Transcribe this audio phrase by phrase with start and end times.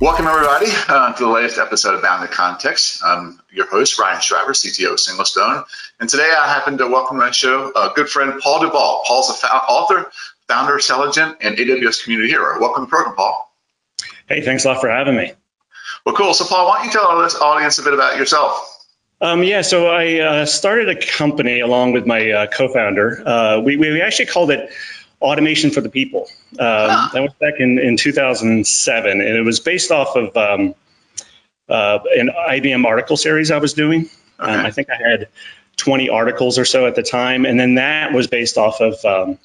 [0.00, 3.02] Welcome, everybody, uh, to the latest episode of Bound Bounded Context.
[3.04, 5.62] I'm your host, Ryan Shriver, CTO of SingleStone.
[6.00, 9.02] And today I happen to welcome to my show a good friend, Paul Duvall.
[9.06, 10.10] Paul's the author,
[10.48, 12.58] founder of Stelligent, and AWS Community Hero.
[12.58, 13.52] Welcome to the program, Paul.
[14.26, 15.34] Hey, thanks a lot for having me.
[16.06, 16.32] Well, cool.
[16.32, 18.86] So, Paul, why don't you tell our audience a bit about yourself?
[19.20, 23.22] Um, yeah, so I uh, started a company along with my uh, co-founder.
[23.28, 24.72] Uh, we, we actually called it
[25.20, 26.28] Automation for the People.
[26.52, 27.10] Um, huh.
[27.12, 30.74] That was back in, in 2007, and it was based off of um,
[31.68, 34.08] uh, an IBM article series I was doing.
[34.38, 34.58] Um, okay.
[34.60, 35.28] Um, I think I had
[35.76, 39.38] 20 articles or so at the time, and then that was based off of um,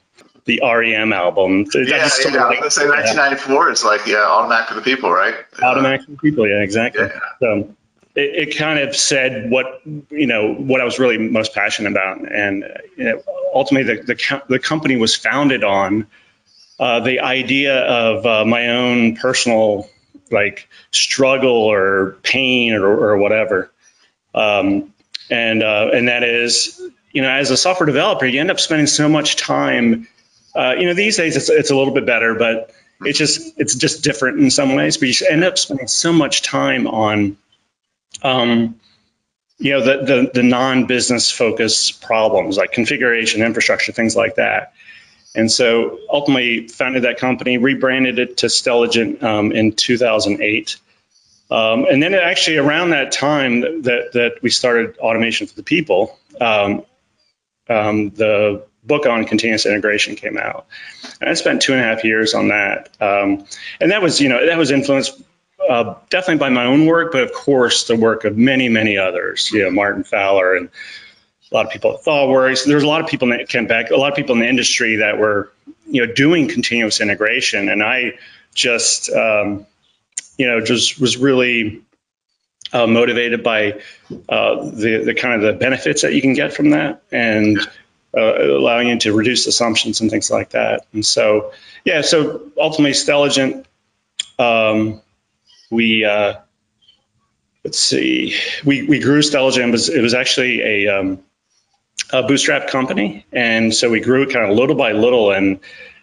[0.45, 1.65] the REM album.
[1.73, 2.03] Yeah, yeah.
[2.03, 3.71] Like, I was say 1994.
[3.71, 5.35] It's like yeah, Automatic for the People, right?
[5.61, 6.47] Automatic for the People.
[6.47, 7.05] Yeah, exactly.
[7.05, 7.19] Yeah.
[7.39, 7.75] So,
[8.15, 12.31] it, it, kind of said what you know what I was really most passionate about,
[12.31, 12.63] and
[12.97, 13.21] you know,
[13.53, 16.07] ultimately the, the, the company was founded on
[16.79, 19.89] uh, the idea of uh, my own personal
[20.31, 23.71] like struggle or pain or, or whatever,
[24.33, 24.93] um,
[25.29, 28.87] and uh, and that is you know as a software developer you end up spending
[28.87, 30.07] so much time.
[30.55, 32.71] Uh, you know these days it's, it's a little bit better, but
[33.01, 34.95] it's just it's just different in some ways.
[34.95, 37.35] But you end up spending so much time on
[38.25, 38.79] um,
[39.57, 44.73] you know, the, the, the non-business focused problems like configuration, infrastructure, things like that.
[45.35, 50.77] And so ultimately founded that company, rebranded it to Stelligent um, in 2008.
[51.51, 56.17] Um, and then actually around that time that, that we started Automation for the People,
[56.41, 56.83] um,
[57.69, 60.65] um, the book on continuous integration came out.
[61.21, 62.89] And I spent two and a half years on that.
[62.99, 63.45] Um,
[63.79, 65.21] and that was, you know, that was influenced
[65.69, 69.51] uh, definitely by my own work, but of course the work of many, many others.
[69.51, 70.69] You know, Martin Fowler and
[71.51, 72.65] a lot of people at ThoughtWorks.
[72.65, 74.97] There's a lot of people in Kent Beck, a lot of people in the industry
[74.97, 75.51] that were,
[75.87, 78.17] you know, doing continuous integration, and I
[78.53, 79.67] just, um,
[80.37, 81.81] you know, just was really
[82.73, 83.79] uh, motivated by
[84.27, 87.59] uh, the the kind of the benefits that you can get from that, and
[88.17, 90.85] uh, allowing you to reduce assumptions and things like that.
[90.93, 91.53] And so,
[91.85, 93.65] yeah, so ultimately, Stelligent.
[94.37, 95.01] Um,
[95.69, 96.35] we uh,
[97.65, 99.69] let's see, we we grew Stelligent.
[99.69, 101.19] It was, it was actually a, um,
[102.13, 105.31] a bootstrap company, and so we grew it kind of little by little.
[105.31, 105.59] And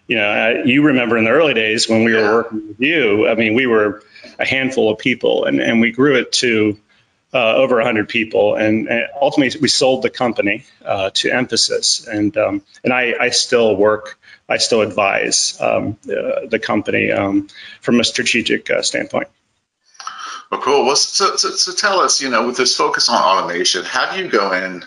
[0.09, 3.29] you know, you remember in the early days when we were working with you.
[3.29, 4.03] I mean, we were
[4.39, 6.77] a handful of people, and and we grew it to
[7.35, 12.37] uh, over 100 people, and, and, ultimately we sold the company uh, to Mphasis, and
[12.37, 14.19] um, and I, I still work,
[14.49, 17.49] I still advise um, uh, the company um,
[17.81, 19.29] from a strategic uh, standpoint.
[20.53, 20.85] Well, cool.
[20.85, 24.23] Well, so, so, so tell us, you know, with this focus on automation, how do
[24.23, 24.85] you go in?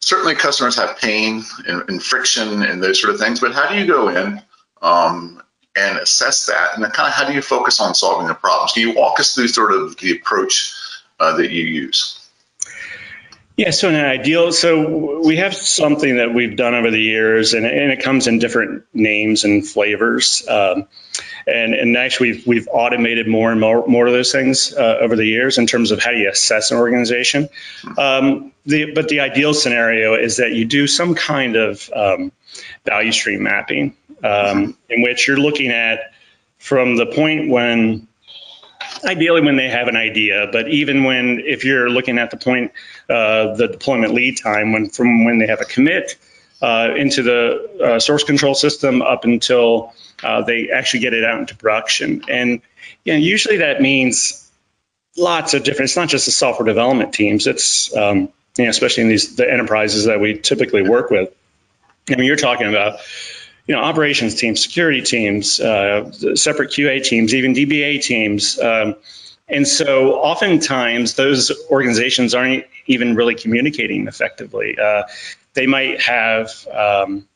[0.00, 3.78] Certainly, customers have pain and, and friction and those sort of things, but how do
[3.78, 4.40] you go in
[4.80, 5.42] um,
[5.76, 6.78] and assess that?
[6.78, 8.72] And kind of how do you focus on solving the problems?
[8.72, 10.74] Can you walk us through sort of the approach
[11.20, 12.26] uh, that you use?
[13.58, 17.52] Yeah, so in an ideal, so we have something that we've done over the years,
[17.52, 20.48] and, and it comes in different names and flavors.
[20.48, 20.88] Um,
[21.46, 25.16] and, and actually, we've, we've automated more and more, more of those things uh, over
[25.16, 27.48] the years in terms of how do you assess an organization.
[27.98, 32.32] Um, the, but the ideal scenario is that you do some kind of um,
[32.84, 36.12] value stream mapping um, in which you're looking at
[36.58, 38.08] from the point when
[39.04, 42.72] ideally when they have an idea, but even when, if you're looking at the point,
[43.08, 46.16] uh, the deployment lead time, when from when they have a commit
[46.64, 49.92] uh, into the uh, source control system up until
[50.22, 52.22] uh, they actually get it out into production.
[52.26, 52.62] And
[53.04, 54.50] you know, usually that means
[55.14, 59.02] lots of different, it's not just the software development teams, it's, um, you know, especially
[59.02, 61.34] in these, the enterprises that we typically work with.
[62.08, 63.00] I mean, you're talking about
[63.66, 68.58] you know, operations teams, security teams, uh, separate QA teams, even DBA teams.
[68.58, 68.96] Um,
[69.48, 74.78] and so oftentimes those organizations aren't even really communicating effectively.
[74.78, 75.02] Uh,
[75.54, 77.26] they might have, um,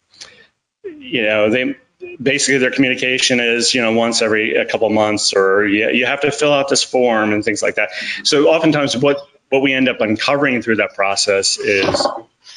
[0.85, 1.77] you know, they
[2.21, 6.21] basically their communication is, you know, once every a couple months or you, you have
[6.21, 7.91] to fill out this form and things like that.
[8.25, 9.19] So oftentimes what,
[9.51, 12.07] what we end up uncovering through that process is,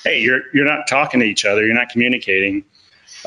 [0.03, 2.65] hey, you're, you're not talking to each other, you're not communicating.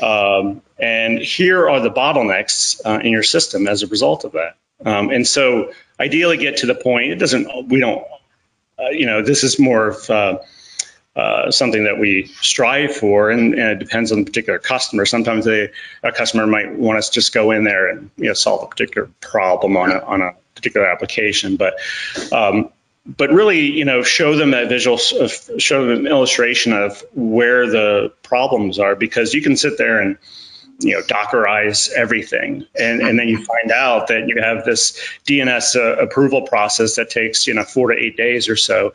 [0.01, 4.57] Um, and here are the bottlenecks uh, in your system as a result of that.
[4.85, 8.05] Um, and so ideally get to the point, it doesn't, we don't,
[8.77, 10.39] uh, you know, this is more of uh,
[11.15, 15.05] uh something that we strive for and, and, it depends on the particular customer.
[15.05, 15.71] Sometimes they,
[16.03, 18.67] a customer might want us to just go in there and, you know, solve a
[18.67, 21.57] particular problem on a, on a particular application.
[21.57, 21.75] But
[22.31, 22.69] um,
[23.05, 28.11] but really, you know, show them that visual, show them an illustration of where the
[28.23, 30.17] problems are, because you can sit there and
[30.79, 35.75] you know, Dockerize everything, and and then you find out that you have this DNS
[35.75, 38.93] uh, approval process that takes you know four to eight days or so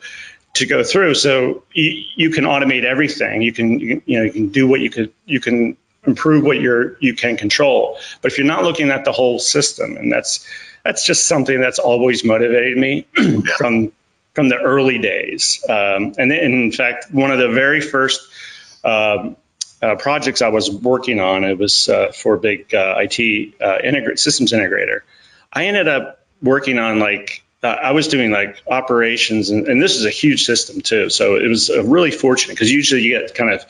[0.53, 1.15] to go through.
[1.15, 3.41] So you, you can automate everything.
[3.41, 6.59] You can you, you know you can do what you could you can improve what
[6.59, 7.97] you're you can control.
[8.21, 10.45] But if you're not looking at the whole system, and that's
[10.83, 13.07] that's just something that's always motivated me
[13.57, 13.91] from
[14.33, 15.63] from the early days.
[15.67, 18.21] Um, and in fact, one of the very first
[18.83, 19.35] um,
[19.81, 23.79] uh, projects I was working on, it was uh, for a big uh, IT uh,
[23.83, 25.01] integrate systems integrator.
[25.51, 29.95] I ended up working on like uh, I was doing like operations, and, and, this
[29.95, 31.09] is a huge system too.
[31.09, 33.63] So it was really fortunate because usually you get kind of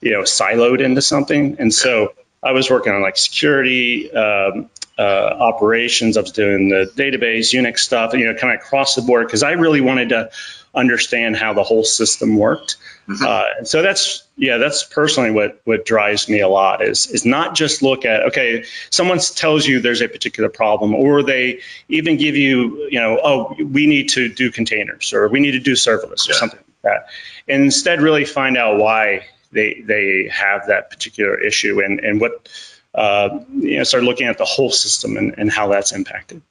[0.00, 4.10] you know siloed into something, and so I was working on like security.
[4.12, 6.16] Um, uh, operations.
[6.16, 9.44] I was doing the database, Unix stuff, you know, kind of across the board because
[9.44, 10.30] I really wanted to
[10.78, 12.76] understand how the whole system worked.
[13.08, 13.24] Mm-hmm.
[13.24, 17.26] Uh, and so that's yeah, that's personally what what drives me a lot is is
[17.26, 22.16] not just look at okay, someone tells you there's a particular problem, or they even
[22.16, 25.72] give you you know oh we need to do containers or we need to do
[25.72, 27.06] serverless or something like that.
[27.48, 32.48] And instead, really find out why they they have that particular issue and and what
[32.94, 36.42] uh, you know start looking at the whole system and, and how that's impacted.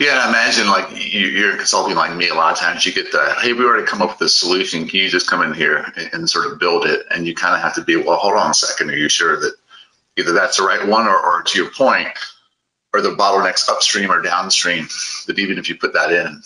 [0.00, 2.28] Yeah, I imagine like you're consulting like me.
[2.28, 4.88] A lot of times you get the, hey, we already come up with a solution.
[4.88, 7.06] Can you just come in here and sort of build it?
[7.10, 8.90] And you kind of have to be, well, hold on a second.
[8.90, 9.54] Are you sure that
[10.16, 12.08] either that's the right one or, or to your point,
[12.94, 14.86] or the bottlenecks upstream or downstream
[15.26, 16.42] that even if you put that in,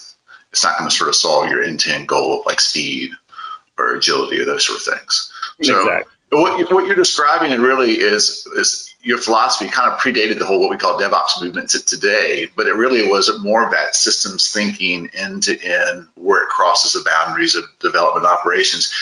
[0.52, 3.10] it's not going to sort of solve your end-to-end goal of like speed
[3.76, 5.32] or agility or those sort of things.
[5.62, 6.12] So exactly.
[6.30, 10.58] what, what you're describing it really is is your philosophy kind of predated the whole
[10.58, 14.52] what we call DevOps movement to today, but it really was more of that systems
[14.52, 18.92] thinking end to end where it crosses the boundaries of development operations.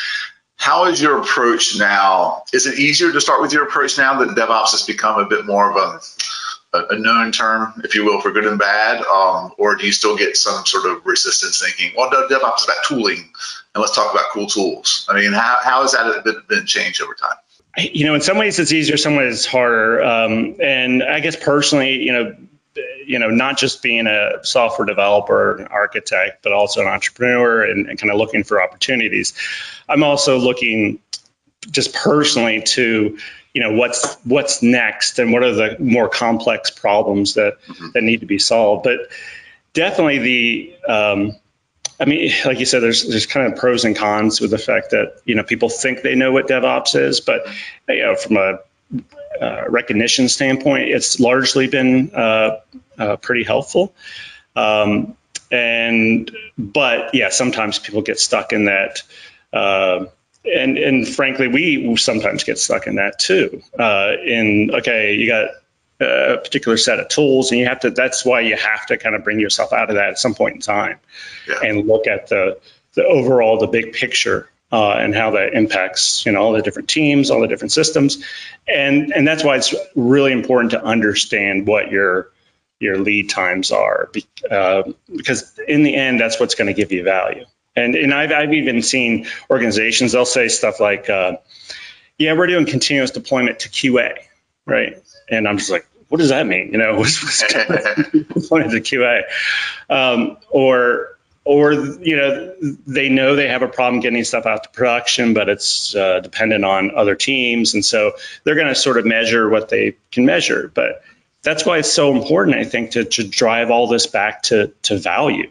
[0.57, 2.43] How is your approach now?
[2.53, 5.47] Is it easier to start with your approach now that DevOps has become a bit
[5.47, 5.77] more of
[6.75, 9.03] a, a known term, if you will, for good and bad?
[9.07, 12.85] Um, or do you still get some sort of resistance thinking, well, DevOps is about
[12.87, 13.31] tooling
[13.75, 15.07] and let's talk about cool tools?
[15.09, 17.37] I mean, how, how has that been, been changed over time?
[17.77, 20.03] You know, in some ways it's easier, some ways it's harder.
[20.03, 22.37] Um, and I guess personally, you know,
[23.07, 27.89] you know, not just being a software developer, an architect, but also an entrepreneur and,
[27.89, 29.35] and kind of looking for opportunities.
[29.89, 31.01] I'm also looking
[31.71, 33.19] just personally to,
[33.53, 37.89] you know, what's what's next and what are the more complex problems that mm-hmm.
[37.95, 38.85] that need to be solved.
[38.85, 39.01] But
[39.73, 41.37] definitely the um,
[42.01, 44.91] I mean, like you said, there's there's kind of pros and cons with the fact
[44.91, 47.47] that you know people think they know what DevOps is, but
[47.89, 48.59] you know from a
[49.41, 52.61] uh, recognition standpoint, it's largely been uh,
[52.99, 53.95] uh, pretty helpful.
[54.57, 55.17] Um,
[55.51, 59.03] and but yeah, sometimes people get stuck in that.
[59.53, 60.07] Uh,
[60.45, 63.63] and and frankly, we sometimes get stuck in that too.
[63.79, 65.51] Uh, in okay, you got
[66.01, 69.15] a particular set of tools and you have to that's why you have to kind
[69.15, 70.99] of bring yourself out of that at some point in time
[71.49, 71.61] yeah.
[71.63, 72.59] and look at the
[72.95, 76.89] the overall the big picture uh, and how that impacts you know all the different
[76.89, 78.25] teams all the different systems.
[78.67, 82.31] And and that's why it's really important to understand what your
[82.81, 84.11] your lead times are
[84.51, 84.83] uh,
[85.15, 87.45] because in the end that's what's going to give you value.
[87.77, 91.37] And and I've, I've even seen organizations they'll say stuff like uh,
[92.19, 94.15] yeah we're doing continuous deployment to qa
[94.67, 95.03] right.
[95.31, 96.73] And I'm just like, what does that mean?
[96.73, 97.43] You know, what's, what's
[98.49, 99.23] going to QA?
[99.91, 102.55] Um, or or you know
[102.87, 106.65] they know they have a problem getting stuff out to production but it's uh, dependent
[106.65, 107.75] on other teams.
[107.75, 108.13] And so
[108.45, 110.71] they're going to sort of measure what they can measure.
[110.73, 111.03] But
[111.43, 114.97] that's why it's so important i think to, to drive all this back to, to
[114.97, 115.51] value.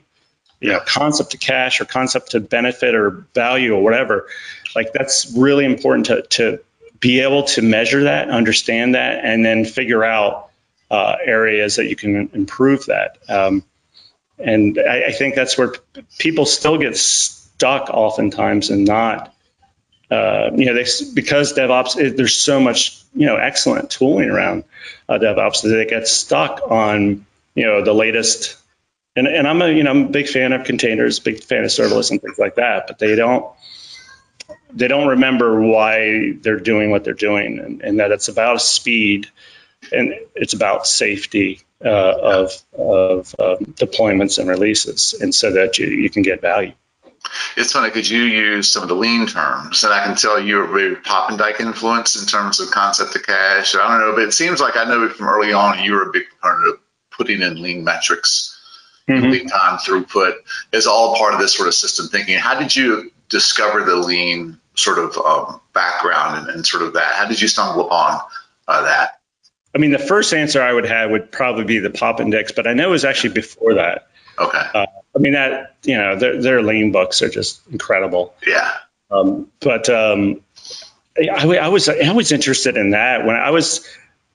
[0.60, 4.27] You know concept to cash or concept to benefit or value or whatever.
[4.75, 6.60] Like that's really important to, to
[7.03, 10.51] be able to measure that, understand that, and then figure out
[10.89, 13.17] uh, areas that you can improve that.
[13.27, 13.65] Um,
[14.39, 19.36] and I, I, think that's where p- people still get stuck oftentimes and not,
[20.10, 24.63] uh, you know, they, because DevOps, it, there's so much, you know, excellent tooling around
[25.10, 28.55] uh, DevOps that they get stuck on, you know, the latest.
[29.17, 31.69] And, and I'm a, you know, I'm a big fan of containers, big fan of
[31.69, 33.45] serverless and things like that, but they don't,
[34.74, 39.27] they don't remember why they're doing what they're doing, and, and that it's about speed
[39.91, 45.88] and it's about safety uh, of of um, deployments and releases, and so that you,
[45.88, 46.74] you can get value.
[47.55, 50.67] It's funny because you use some of the lean terms, and I can tell you're
[50.67, 53.75] very Poppendieck influence in terms of concept of cash.
[53.75, 56.12] I don't know, but it seems like I know from early on you were a
[56.12, 56.79] big proponent of
[57.12, 58.60] putting in lean metrics,
[59.07, 59.29] mm-hmm.
[59.29, 60.33] lead time, throughput,
[60.74, 62.38] is all part of this sort of system thinking.
[62.38, 67.15] How did you discover the lean sort of um, background and, and, sort of that?
[67.15, 68.21] How did you stumble upon
[68.67, 69.19] uh, that?
[69.75, 72.73] I mean, the first answer I would have would probably be the Poppendiecks, but I
[72.73, 74.07] know it was actually before that.
[74.37, 74.61] Okay.
[74.73, 74.85] Uh,
[75.15, 78.35] I mean, that, you know, their, their lean books are just incredible.
[78.45, 78.71] Yeah.
[79.09, 80.41] Um, but um,
[81.17, 83.85] I, I, was I was interested in that when I was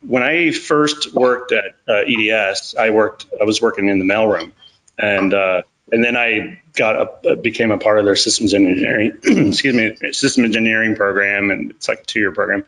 [0.02, 2.76] when I first worked at uh, EDS.
[2.76, 4.52] I worked I was working in the mailroom,
[4.96, 9.74] and uh, and then I got a, became a part of their systems engineering excuse
[9.74, 12.64] me system engineering program, and it's like a two year program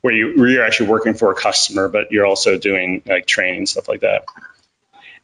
[0.00, 3.66] where you where you're actually working for a customer, but you're also doing like training
[3.66, 4.24] stuff like that.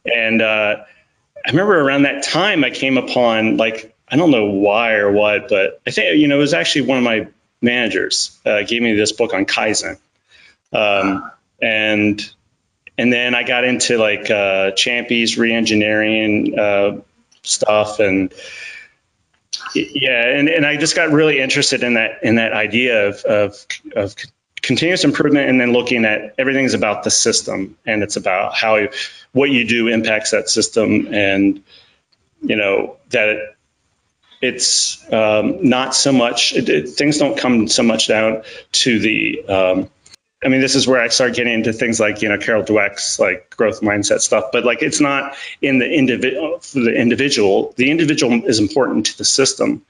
[0.05, 0.83] And uh,
[1.45, 5.49] I remember around that time I came upon like I don't know why or what,
[5.49, 7.27] but I think you know it was actually one of my
[7.61, 9.97] managers uh, gave me this book on Kaizen,
[10.71, 11.29] um,
[11.61, 12.33] and
[12.97, 17.01] and then I got into like uh, Champy's reengineering uh,
[17.49, 18.33] stuff and
[19.75, 23.65] yeah, and, and I just got really interested in that in that idea of of,
[23.95, 24.15] of
[24.61, 28.87] continuous improvement and then looking at everything's about the system and it's about how
[29.31, 31.63] what you do impacts that system and
[32.41, 33.55] you know that
[34.41, 39.45] it's um, not so much it, it, things don't come so much down to the
[39.47, 39.89] um,
[40.43, 43.19] I mean, this is where I start getting into things like you know Carol Dweck's
[43.19, 47.73] like growth mindset stuff, but like it's not in the individual the individual.
[47.75, 49.81] The individual is important to the system,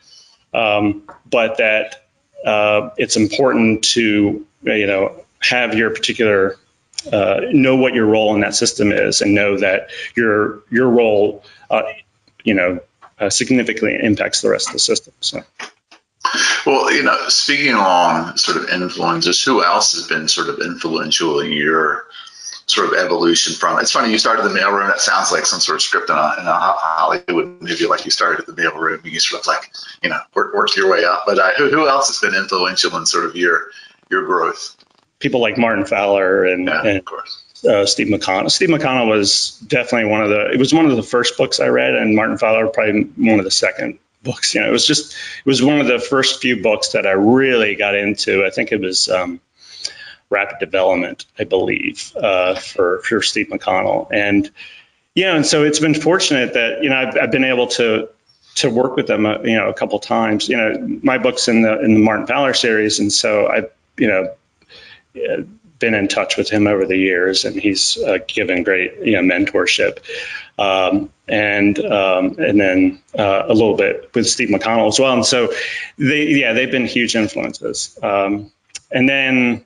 [0.53, 2.07] um, but that
[2.43, 6.57] uh, it's important to you know have your particular
[7.11, 11.43] uh, know what your role in that system is, and know that your your role,
[11.69, 11.83] uh,
[12.43, 12.79] you know,
[13.19, 15.13] uh, significantly impacts the rest of the system.
[15.21, 15.43] So.
[16.65, 21.39] Well, you know, speaking along sort of influences, who else has been sort of influential
[21.39, 22.05] in your
[22.65, 23.79] sort of evolution from?
[23.79, 24.87] It's funny you started the mailroom.
[24.87, 28.11] That sounds like some sort of script in a, in a Hollywood movie, like you
[28.11, 29.03] started at the mailroom.
[29.03, 29.71] And you sort of like
[30.03, 31.23] you know work, work your way up.
[31.25, 33.69] But uh, who, who else has been influential in sort of your
[34.09, 34.75] your growth?
[35.19, 37.01] People like Martin Fowler and, yeah, and
[37.67, 38.49] uh, Steve McConnell.
[38.49, 40.51] Steve McConnell was definitely one of the.
[40.51, 43.45] It was one of the first books I read, and Martin Fowler probably one of
[43.45, 44.53] the second books.
[44.55, 47.11] You know, it was just it was one of the first few books that I
[47.11, 48.45] really got into.
[48.45, 49.39] I think it was um,
[50.29, 54.49] Rapid Development, I believe, uh, for for Steve McConnell, and
[55.25, 58.09] know, and so it's been fortunate that you know I've, I've been able to
[58.55, 60.49] to work with them, uh, you know, a couple times.
[60.49, 64.07] You know, my books in the in the Martin Fowler series, and so I've you
[64.07, 64.35] know
[65.79, 69.21] been in touch with him over the years, and he's uh, given great you know
[69.21, 69.99] mentorship
[70.59, 75.13] um, and um, and then uh, a little bit with Steve McConnell as well.
[75.13, 75.53] And so
[75.97, 77.97] they yeah they've been huge influences.
[78.03, 78.51] Um,
[78.91, 79.65] and then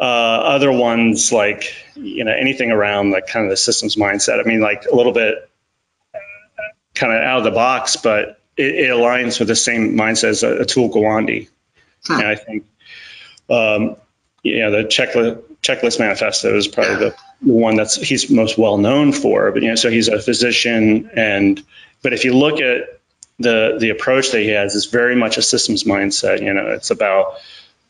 [0.00, 4.40] uh, other ones like you know anything around like kind of the systems mindset.
[4.40, 5.50] I mean like a little bit
[6.94, 10.42] kind of out of the box, but it, it aligns with the same mindset as
[10.42, 11.48] Atul Gawande.
[12.06, 12.12] Hmm.
[12.14, 12.64] And I think
[13.50, 13.96] um,
[14.42, 17.14] you know the checklist checklist manifesto is probably the
[17.44, 19.52] one that's he's most well known for.
[19.52, 21.62] But you know, so he's a physician, and
[22.02, 23.00] but if you look at
[23.38, 26.42] the the approach that he has, is very much a systems mindset.
[26.42, 27.36] You know, it's about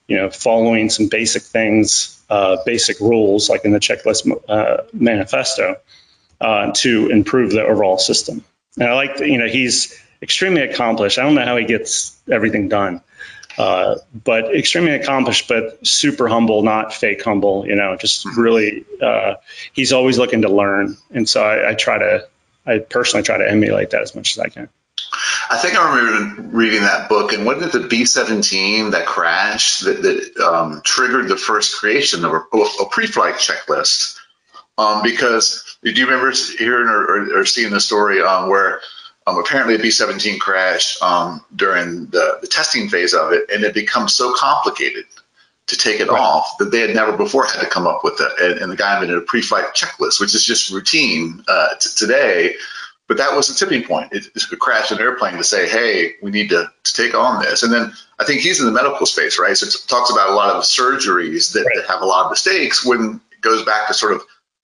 [0.08, 5.76] you know following some basic things, uh, basic rules, like in the checklist uh, manifesto,
[6.40, 8.44] uh, to improve the overall system.
[8.78, 11.18] And I like, you know, he's extremely accomplished.
[11.18, 13.02] I don't know how he gets everything done.
[13.56, 17.66] Uh, but extremely accomplished, but super humble, not fake humble.
[17.66, 19.34] You know, just really, uh,
[19.72, 22.26] he's always looking to learn, and so I, I, try to,
[22.66, 24.68] I personally try to emulate that as much as I can.
[25.50, 30.02] I think I remember reading that book, and wasn't it the B-17 that crashed that,
[30.02, 32.38] that um, triggered the first creation of a,
[32.82, 34.16] a pre-flight checklist?
[34.76, 38.80] Um, because do you remember hearing or, or, or seeing the story um, where
[39.26, 43.72] um, apparently, a B-17 crashed um, during the, the, testing phase of it, and it
[43.72, 45.06] becomes so complicated
[45.66, 46.20] to take it right.
[46.20, 48.32] off that they had never before had to come up with it.
[48.38, 52.54] And, and the guy made a pre-flight checklist, which is just routine uh, t- today.
[53.08, 54.12] But that was the tipping point.
[54.12, 57.62] It, it crashed an airplane to say, "Hey, we need to, to take on this."
[57.62, 59.56] And then I think he's in the medical space, right?
[59.56, 61.76] So it talks about a lot of surgeries that, right.
[61.76, 62.84] that have a lot of mistakes.
[62.84, 64.22] When it goes back to sort of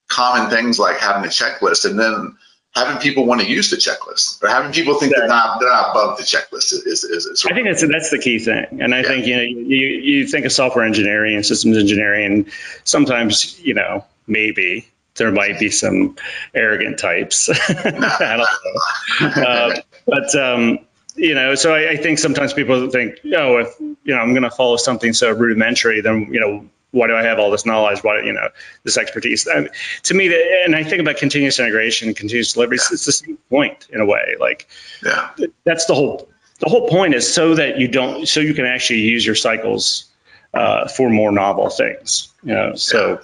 [0.08, 2.36] common things like having a checklist, and then
[2.74, 5.90] having people want to use the checklist or having people think they're not they're not
[5.90, 8.80] above the checklist is, is, is I think that's that's the key thing.
[8.80, 9.08] And I yeah.
[9.08, 12.52] think you know you you think of software engineering and systems engineering and
[12.84, 14.86] sometimes you know maybe
[15.16, 16.16] there might be some
[16.54, 17.50] arrogant types.
[17.68, 19.42] I don't know.
[19.42, 20.78] uh, but um,
[21.16, 24.44] you know, so I, I, think sometimes people think, oh, if you know, I'm going
[24.44, 28.02] to follow something so rudimentary, then you know, why do I have all this knowledge?
[28.02, 28.48] Why, you know,
[28.84, 29.46] this expertise?
[29.48, 29.68] I mean,
[30.04, 32.78] to me, and I think about continuous integration, continuous delivery.
[32.78, 32.94] Yeah.
[32.94, 34.36] It's the same point in a way.
[34.38, 34.68] Like,
[35.04, 35.30] yeah,
[35.64, 36.28] that's the whole.
[36.58, 40.04] The whole point is so that you don't, so you can actually use your cycles
[40.52, 42.28] uh, for more novel things.
[42.42, 43.20] You know, so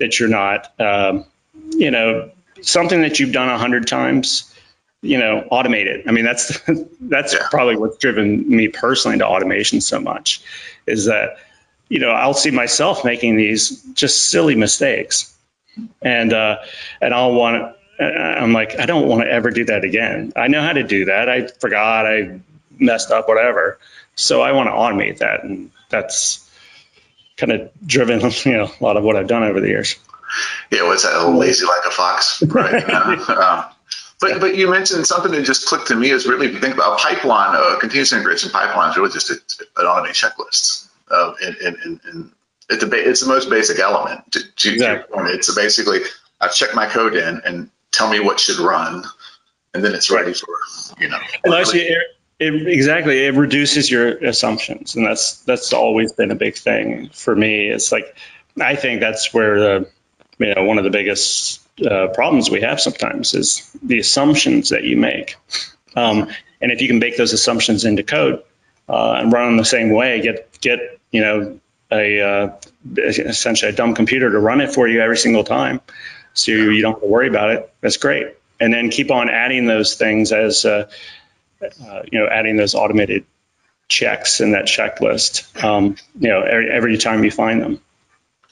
[0.00, 1.24] that you're not, um,
[1.70, 2.30] you know,
[2.62, 4.52] something that you've done a hundred times,
[5.02, 6.04] you know, automate it.
[6.08, 6.58] I mean, that's
[7.00, 7.46] that's Yeah.
[7.50, 10.42] probably what's driven me personally to automation so much,
[10.86, 11.36] is that
[11.90, 15.36] you know I'll see myself making these just silly mistakes,
[16.00, 16.56] and uh,
[17.02, 17.74] and I'll want to.
[18.02, 20.32] I'm like, I don't want to ever do that again.
[20.34, 21.28] I know how to do that.
[21.28, 22.06] I forgot.
[22.06, 22.40] I
[22.78, 23.28] messed up.
[23.28, 23.78] Whatever.
[24.14, 26.48] So I want to automate that, and that's
[27.36, 29.96] kind of driven, you know, a lot of what I've done over the years.
[30.70, 31.28] Yeah, what's that?
[31.28, 32.84] Lazy like a fox, right?
[32.86, 33.68] uh,
[34.20, 36.74] but but you mentioned something that just clicked to me is really if you think
[36.74, 39.34] about pipeline, a continuous integration pipeline is really just a,
[39.78, 40.86] an automated checklist.
[41.10, 42.30] And
[42.70, 44.32] it's, a, it's the most basic element.
[44.32, 45.16] To, to your Exactly.
[45.16, 45.28] point.
[45.30, 46.00] It's basically
[46.40, 49.04] I check my code in and tell me what should run,
[49.74, 50.48] and then it's ready for
[50.98, 51.18] you know.
[51.44, 51.98] And actually, it,
[52.38, 57.34] it, exactly, it reduces your assumptions, and that's that's always been a big thing for
[57.34, 57.68] me.
[57.68, 58.16] It's like
[58.60, 59.90] I think that's where the
[60.38, 64.84] you know one of the biggest uh, problems we have sometimes is the assumptions that
[64.84, 65.36] you make,
[65.96, 66.28] um,
[66.60, 68.42] and if you can bake those assumptions into code
[68.90, 71.60] uh, and run them the same way, get get you know
[71.92, 72.56] a uh,
[72.96, 75.80] essentially a dumb computer to run it for you every single time,
[76.34, 77.72] so you don't have to worry about it.
[77.80, 78.28] That's great,
[78.58, 80.90] and then keep on adding those things as uh,
[81.62, 83.24] uh, you know, adding those automated
[83.88, 87.80] checks in that checklist, um, you know, every, every time you find them.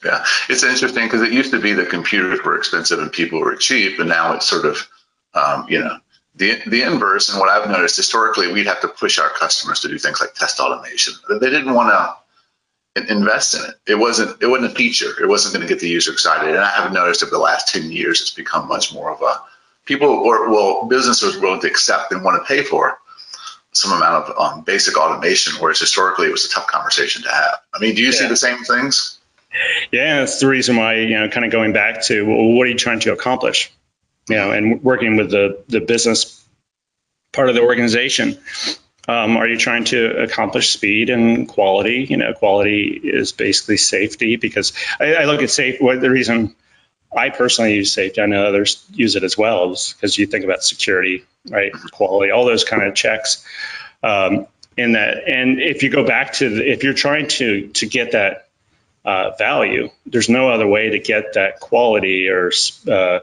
[0.03, 3.55] Yeah, it's interesting because it used to be that computers were expensive and people were
[3.55, 4.87] cheap, and now it's sort of,
[5.33, 5.97] um, you know,
[6.39, 7.29] the the inverse.
[7.29, 10.33] And what I've noticed historically, we'd have to push our customers to do things like
[10.33, 11.13] test automation.
[11.29, 13.75] They didn't want to invest in it.
[13.85, 15.21] It wasn't it wasn't a feature.
[15.21, 16.49] It wasn't going to get the user excited.
[16.49, 19.41] And I have noticed over the last ten years, it's become much more of a
[19.85, 22.99] people or well, businesses are willing to accept and want to pay for
[23.71, 27.59] some amount of um, basic automation, whereas historically it was a tough conversation to have.
[27.73, 29.19] I mean, do you see the same things?
[29.91, 32.69] Yeah, that's the reason why, you know, kind of going back to well, what are
[32.69, 33.71] you trying to accomplish?
[34.29, 36.43] You know, and working with the, the business
[37.33, 38.37] part of the organization.
[39.07, 42.05] Um, are you trying to accomplish speed and quality?
[42.07, 45.79] You know, quality is basically safety because I, I look at safe.
[45.79, 46.55] The reason
[47.15, 50.45] I personally use safety, I know others use it as well, is because you think
[50.45, 51.71] about security, right?
[51.91, 53.43] Quality, all those kind of checks.
[54.03, 54.45] Um,
[54.77, 58.11] in that, and if you go back to, the, if you're trying to to get
[58.11, 58.47] that
[59.03, 62.51] uh, value, there's no other way to get that quality or
[62.87, 63.19] uh,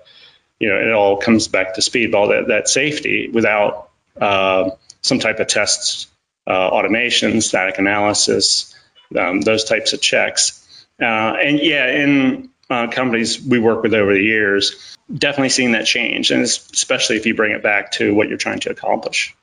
[0.59, 3.91] you know, it all comes back to speed, but all that, that safety without
[4.21, 4.71] uh,
[5.03, 6.09] some type of tests,
[6.47, 8.75] uh, automation, static analysis,
[9.19, 10.87] um, those types of checks.
[11.01, 15.87] Uh, and yeah, in uh, companies we work with over the years, definitely seeing that
[15.87, 19.37] change, and especially if you bring it back to what you're trying to accomplish.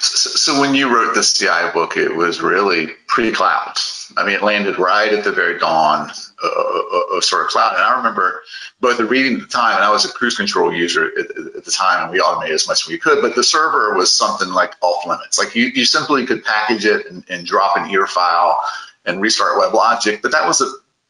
[0.00, 3.74] So, so when you wrote the CI book, it was really pre-cloud.
[4.16, 6.10] I mean, it landed right at the very dawn
[6.42, 7.74] of, of sort of cloud.
[7.74, 8.42] And I remember
[8.80, 11.70] both the reading at the time, and I was a CruiseControl user at, at the
[11.70, 13.22] time, and we automated as much as we could.
[13.22, 15.38] But the server was something like off limits.
[15.38, 18.62] Like you, you simply could package it and, and drop an ear file
[19.04, 20.62] and restart WebLogic, but that was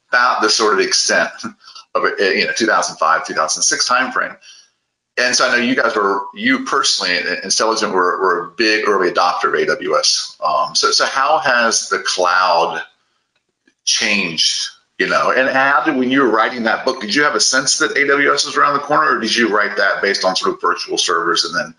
[0.08, 1.30] about the sort of extent
[1.94, 4.36] of it, you know, 2005, 2006 timeframe.
[5.18, 9.10] And so I know you guys were, you personally, and were, were a big early
[9.10, 10.40] adopter of AWS.
[10.42, 12.82] Um, so, so how has the cloud
[13.84, 14.68] changed?
[14.98, 17.40] You know, and how did when you were writing that book, did you have a
[17.40, 20.54] sense that AWS was around the corner, or did you write that based on sort
[20.54, 21.74] of virtual servers and then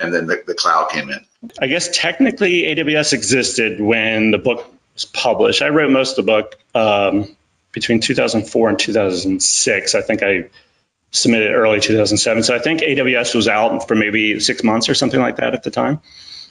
[0.00, 1.24] and then the, the cloud came in?
[1.60, 5.62] I guess technically AWS existed when the book was published.
[5.62, 7.36] I wrote most of the book um,
[7.72, 9.94] between 2004 and 2006.
[9.94, 10.48] I think I
[11.10, 12.42] submitted early 2007.
[12.42, 15.62] So I think AWS was out for maybe six months or something like that at
[15.62, 16.00] the time.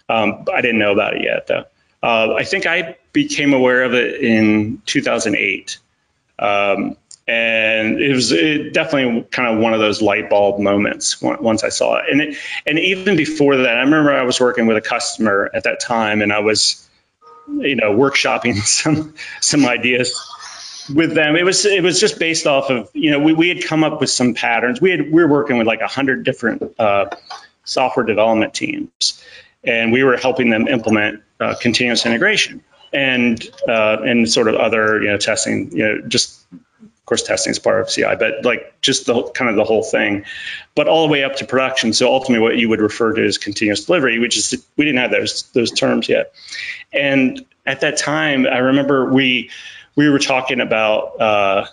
[0.10, 1.66] Um, I didn't know about it yet, though.
[2.02, 5.80] Uh, I think I became aware of it in 2008.
[6.40, 11.64] Um, and it was it definitely kind of one of those light bulb moments once
[11.64, 12.06] I saw it.
[12.12, 15.64] And it, and even before that, I remember I was working with a customer at
[15.64, 16.88] that time, and I was,
[17.48, 20.14] you know, workshopping some some ideas
[20.94, 21.38] with them.
[21.38, 24.02] It was it was just based off of you know we, we had come up
[24.02, 24.82] with some patterns.
[24.82, 27.06] We had we were working with like a hundred different uh,
[27.64, 29.24] software development teams,
[29.64, 32.62] and we were helping them implement uh, continuous integration
[32.94, 36.46] and uh, and sort of other you know testing you know just
[37.04, 39.84] of course testing is part of CI, but like just the kind of the whole
[39.84, 40.24] thing,
[40.74, 41.92] but all the way up to production.
[41.92, 45.12] So ultimately, what you would refer to as continuous delivery, which is we didn't have
[45.12, 46.34] those those terms yet.
[46.94, 49.50] And at that time, I remember we
[49.98, 51.20] we were talking about.
[51.20, 51.66] Uh,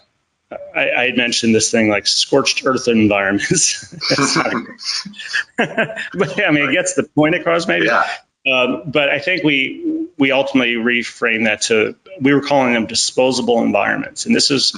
[0.75, 3.95] I, I had mentioned this thing like scorched earth environments,
[5.57, 7.87] but I mean it gets the point across maybe.
[7.87, 8.05] Yeah.
[8.47, 13.63] Um, but I think we we ultimately reframed that to we were calling them disposable
[13.63, 14.75] environments, and this is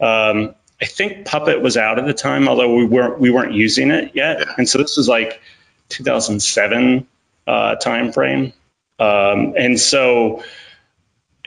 [0.00, 3.90] um, I think Puppet was out at the time, although we weren't we weren't using
[3.90, 4.40] it yet.
[4.40, 4.54] Yeah.
[4.58, 5.40] And so this was like
[5.88, 7.06] 2007
[7.46, 8.52] uh, timeframe.
[8.98, 10.42] Um, and so,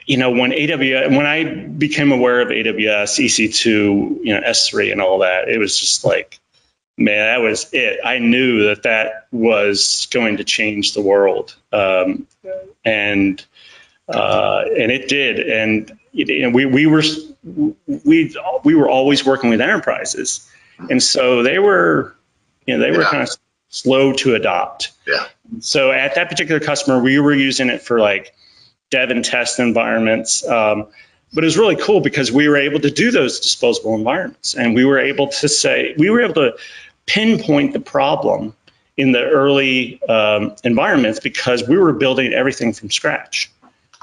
[0.06, 5.00] you know, when AWS, when I became aware of AWS, EC2, you know, S3 and
[5.00, 6.38] all that, it was just like,
[6.98, 8.00] man, that was it.
[8.04, 11.54] I knew that that was going to change the world.
[11.72, 12.26] Um,
[12.84, 13.42] and,
[14.08, 15.38] uh, and it did.
[15.48, 17.02] And, you know, we, we were,
[17.86, 18.34] we,
[18.64, 20.50] we were always working with enterprises.
[20.90, 22.16] And so they were,
[22.66, 23.10] you know, they were Yeah.
[23.10, 23.30] kind of
[23.68, 24.90] slow to adopt.
[25.06, 25.26] Yeah.
[25.60, 28.34] So at that particular customer, we were using it for like
[28.90, 30.46] dev and test environments.
[30.46, 30.88] Um,
[31.32, 34.74] but it was really cool because we were able to do those disposable environments and
[34.74, 36.56] we were able to say, we were able to
[37.08, 38.54] pinpoint the problem
[38.96, 43.50] in the early um, environments because we were building everything from scratch.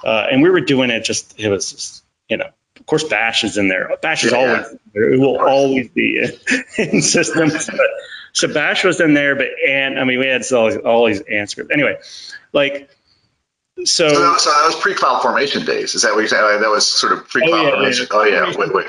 [0.03, 3.43] Uh, and we were doing it just, it was just, you know, of course, Bash
[3.43, 3.89] is in there.
[4.01, 5.13] Bash is Yeah, always there.
[5.13, 6.31] It will always be in,
[6.77, 7.67] in systems.
[7.67, 7.79] But,
[8.33, 11.21] so Bash was in there, but and I mean, we had all these, all these
[11.21, 11.67] answers.
[11.71, 11.97] Anyway,
[12.53, 12.89] like,
[13.85, 14.07] so.
[14.09, 15.95] So that, so that was pre-CloudFormation days.
[15.95, 16.61] Is that what you're saying?
[16.61, 18.07] That was sort of pre-cloud Oh, yeah, formation.
[18.11, 18.17] yeah.
[18.17, 18.57] Oh yeah.
[18.57, 18.87] Wait, wait.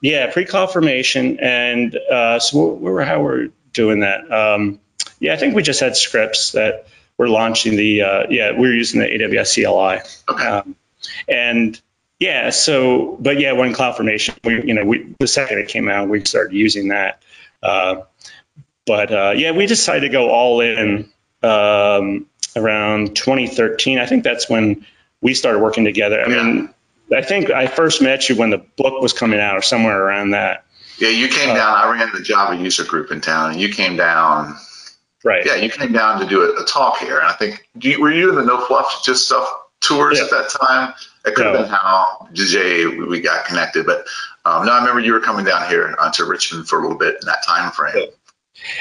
[0.00, 4.30] Yeah, pre-CloudFormation, and uh, so we were how we're doing that.
[4.30, 4.80] Um,
[5.18, 8.02] yeah, I think we just had scripts that we're launching the.
[8.02, 10.46] Uh, yeah, we were using the AWS CLI, Okay.
[10.46, 10.76] um,
[11.28, 11.80] and
[12.18, 16.08] yeah, so but yeah, when CloudFormation, we you know we the second it came out,
[16.08, 17.22] we started using that.
[17.62, 18.02] Uh,
[18.86, 21.10] but uh, yeah, we decided to go all in
[21.42, 23.98] um, around 2013.
[23.98, 24.86] I think that's when
[25.20, 26.20] we started working together.
[26.20, 26.68] I mean,
[27.14, 30.30] I think I first met you when the book was coming out, or somewhere around
[30.32, 30.64] that.
[30.98, 31.76] Yeah, you came Uh, down.
[31.76, 34.56] I ran the Java user group in town, and you came down.
[35.24, 35.44] Right.
[35.44, 38.00] Yeah, you came down to do a, a talk here, and I think do you,
[38.00, 39.48] were you in the No Fluff Just Stuff
[39.80, 40.24] tours Yeah.
[40.24, 40.94] at that time?
[41.24, 41.62] It could have No.
[41.62, 44.06] been how Jay we got connected, but
[44.44, 47.16] um, no, I remember you were coming down here to Richmond for a little bit
[47.20, 47.94] in that time frame.
[47.96, 48.06] Yeah.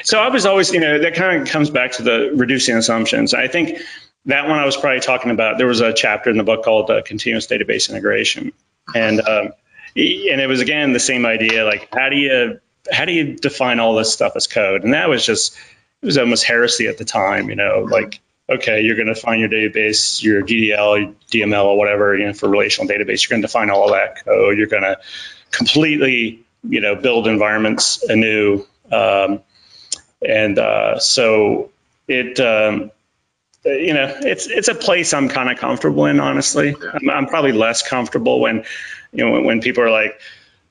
[0.03, 3.33] So I was always, you know, that kind of comes back to the reducing assumptions.
[3.33, 3.79] I think
[4.27, 5.57] that one I was probably talking about.
[5.57, 8.53] There was a chapter in the book called uh, continuous database integration,
[8.93, 9.53] and um,
[9.95, 11.65] and it was again the same idea.
[11.65, 12.59] Like, how do you
[12.91, 14.83] how do you define all this stuff as code?
[14.83, 15.57] And that was just
[16.01, 17.49] it was almost heresy at the time.
[17.49, 22.15] You know, like okay, you're going to define your database, your DDL, DML, or whatever,
[22.17, 23.23] you know, for relational database.
[23.23, 24.57] You're going to define all that code.
[24.57, 24.99] You're going to
[25.51, 28.65] completely, you know, build environments anew.
[28.91, 29.41] Um,
[30.21, 31.71] and uh, so
[32.07, 32.91] it, um,
[33.65, 36.19] you know, it's it's a place I'm kind of comfortable in.
[36.19, 38.63] Honestly, I'm, I'm probably less comfortable when,
[39.12, 40.19] you know, when, when people are like,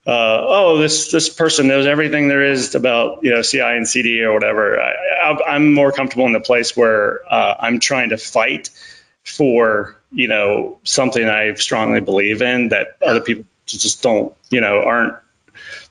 [0.07, 4.23] uh, "Oh, this this person knows everything there is about you know CI and CD
[4.23, 8.71] or whatever." I, I'm more comfortable in the place where uh, I'm trying to fight
[9.25, 14.83] for you know something I strongly believe in that other people just don't you know
[14.83, 15.17] aren't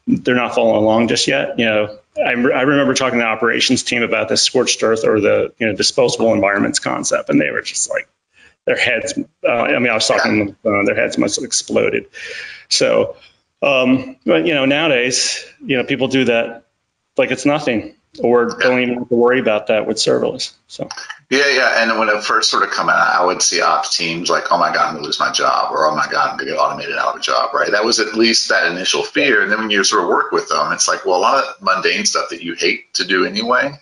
[0.07, 1.59] they're not following along just yet.
[1.59, 5.19] You know, I, I remember talking to the operations team about the scorched earth or
[5.19, 8.07] the you know disposable environments concept, and they were just like
[8.65, 9.17] their heads.
[9.43, 12.07] Uh, I mean, I was talking uh, their heads must have exploded.
[12.69, 13.17] So,
[13.61, 16.65] um, but you know, nowadays, you know, people do that
[17.17, 20.53] like it's nothing, or don't even have to worry about that with serverless.
[20.67, 20.87] So.
[21.33, 21.81] Yeah, yeah.
[21.81, 24.57] And when it first sort of come out, I would see ops teams like, "Oh
[24.59, 26.95] my God, I'm gonna lose my job," or "Oh my God, I'm gonna get automated
[26.95, 27.71] out of a job." Right?
[27.71, 29.41] That was at least that initial fear.
[29.41, 31.59] And then when you sort of work with them, it's like, well, a lot of
[31.59, 33.73] mundane stuff that you hate to do anyway.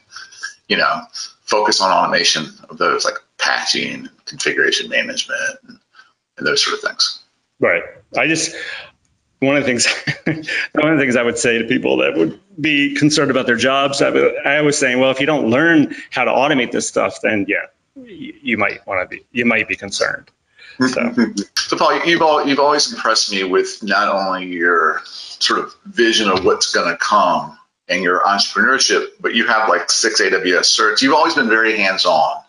[0.69, 1.01] You know,
[1.43, 5.59] focus on automation of those, like patching, configuration management,
[6.37, 7.19] and those sort of things.
[7.59, 7.83] Right.
[8.17, 8.55] I just
[9.41, 9.87] one of the things
[10.73, 13.57] one of the things I would say to people that would be concerned about their
[13.57, 17.17] jobs, I, I was saying, well, if you don't learn how to automate this stuff,
[17.21, 20.31] then yeah, you, you might want to be you might be concerned.
[20.79, 21.13] So
[21.71, 26.29] So, Paul, you've all, you've always impressed me with not only your sort of vision
[26.29, 31.01] of what's going to come and your entrepreneurship, but you have like six AWS certs.
[31.01, 32.43] You've always been very hands-on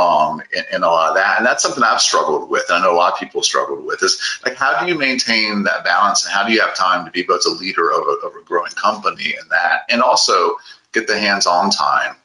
[0.00, 2.64] um, in, in a lot of that, and that's something I've struggled with.
[2.68, 4.02] And I know a lot of people struggled with.
[4.02, 7.10] Is like, how do you maintain that balance, and how do you have time to
[7.10, 10.56] be both a leader of a, of a growing company and that, and also
[10.92, 12.16] get the hands-on time?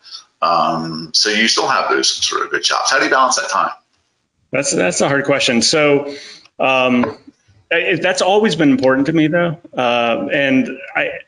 [0.41, 2.91] Um, so you still have those sort of good jobs.
[2.91, 3.71] How do you balance that time?
[4.55, 5.61] that's that's a hard question.
[5.61, 6.15] So
[6.59, 7.17] um,
[7.69, 11.19] that's always been important to me, though, uh, and I,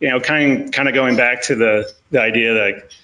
[0.00, 2.94] you know, kind kind of going back to the the idea that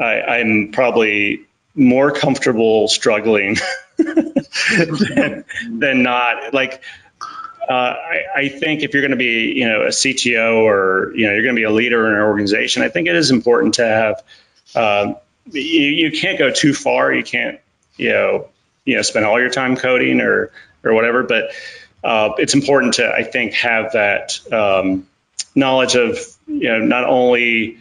[0.00, 1.45] I, I'm probably
[1.76, 3.56] more comfortable struggling
[3.96, 6.52] than, than not.
[6.52, 6.82] Like,
[7.68, 11.26] uh, I, I think if you're going to be, you know, a CTO or you
[11.26, 13.74] know, you're going to be a leader in an organization, I think it is important
[13.74, 14.22] to have.
[14.74, 15.16] Um,
[15.50, 17.12] you, you can't go too far.
[17.12, 17.60] You can't,
[17.96, 18.48] you know,
[18.84, 20.50] you know, spend all your time coding or
[20.82, 21.22] or whatever.
[21.22, 21.50] But
[22.02, 24.40] uh, it's important to, I think, have that.
[24.52, 25.06] Um,
[25.56, 27.78] knowledge of you know not only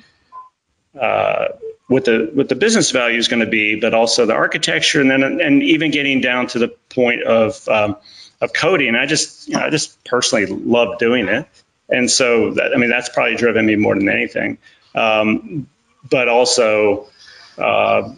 [0.99, 1.49] uh,
[1.87, 5.11] what the what the business value is going to be, but also the architecture, and
[5.11, 7.97] then and even getting down to the point of um,
[8.41, 8.95] of coding.
[8.95, 11.47] I just you know I just personally love doing it,
[11.89, 14.57] and so that, I mean that's probably driven me more than anything.
[14.95, 15.67] Um,
[16.09, 17.07] but also
[17.57, 18.13] uh,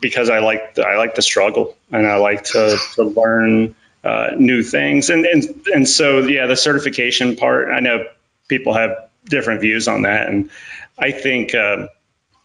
[0.00, 4.62] because I like I like the struggle and I like to to learn uh, new
[4.62, 7.70] things, and and and so yeah, the certification part.
[7.70, 8.04] I know
[8.46, 10.48] people have different views on that, and
[10.96, 11.56] I think.
[11.56, 11.88] Uh,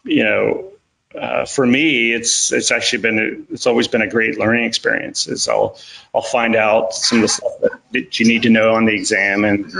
[0.06, 0.72] you know,
[1.14, 5.26] uh, for me, it's it's actually been a, it's always been a great learning experience.
[5.28, 5.78] Is I'll
[6.14, 7.52] I'll find out some of the stuff
[7.92, 9.72] that, you need to know on the exam, and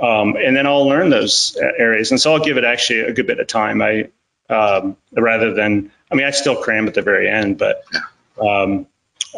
[0.00, 2.10] um, and then I'll learn those areas.
[2.10, 3.82] And so I'll give it actually a good bit of time.
[3.82, 4.08] I
[4.48, 7.84] um, rather than I mean I still cram at the very end, but
[8.40, 8.86] um,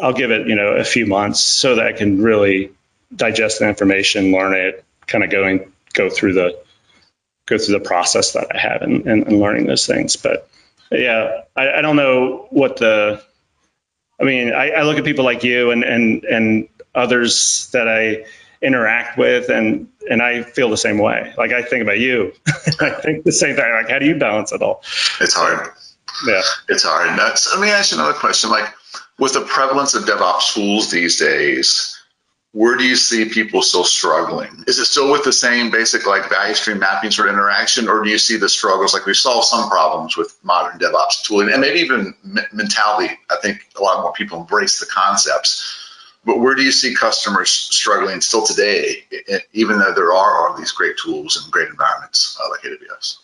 [0.01, 2.71] I'll give it you know a few months so that I can really
[3.13, 6.62] digest the information, learn it, kind of going go through the
[7.45, 10.15] go through the process that I have in, in, in learning those things.
[10.15, 10.47] But
[10.91, 13.21] yeah, I, I, don't know what the,
[14.19, 18.25] I mean, I, I, look at people like you and, and, and others that I
[18.61, 21.33] interact with and, and I feel the same way.
[21.37, 22.33] Like I think about you,
[22.79, 23.71] I think the same thing.
[23.71, 24.83] Like, how do you balance it all?
[25.19, 25.69] It's hard.
[26.25, 26.41] Yeah.
[26.69, 27.19] It's hard.
[27.19, 28.49] That's, let me ask you another question.
[28.49, 28.73] Like
[29.19, 32.02] with the prevalence of DevOps tools these days,
[32.53, 34.63] where do you see people still struggling?
[34.67, 38.03] Is it still with the same basic like value stream mapping sort of interaction, or
[38.03, 41.61] do you see the struggles like we solved some problems with modern DevOps tooling and
[41.61, 42.13] maybe even
[42.53, 43.11] mentality?
[43.31, 45.79] I think a lot more people embrace the concepts.
[46.25, 49.03] But where do you see customers struggling still today,
[49.51, 53.17] even though there are all these great tools and great environments uh, like AWS?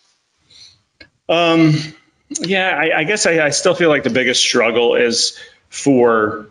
[1.30, 1.94] Um,
[2.42, 5.40] yeah, I, I guess I, I, still feel like the biggest struggle is
[5.70, 6.48] for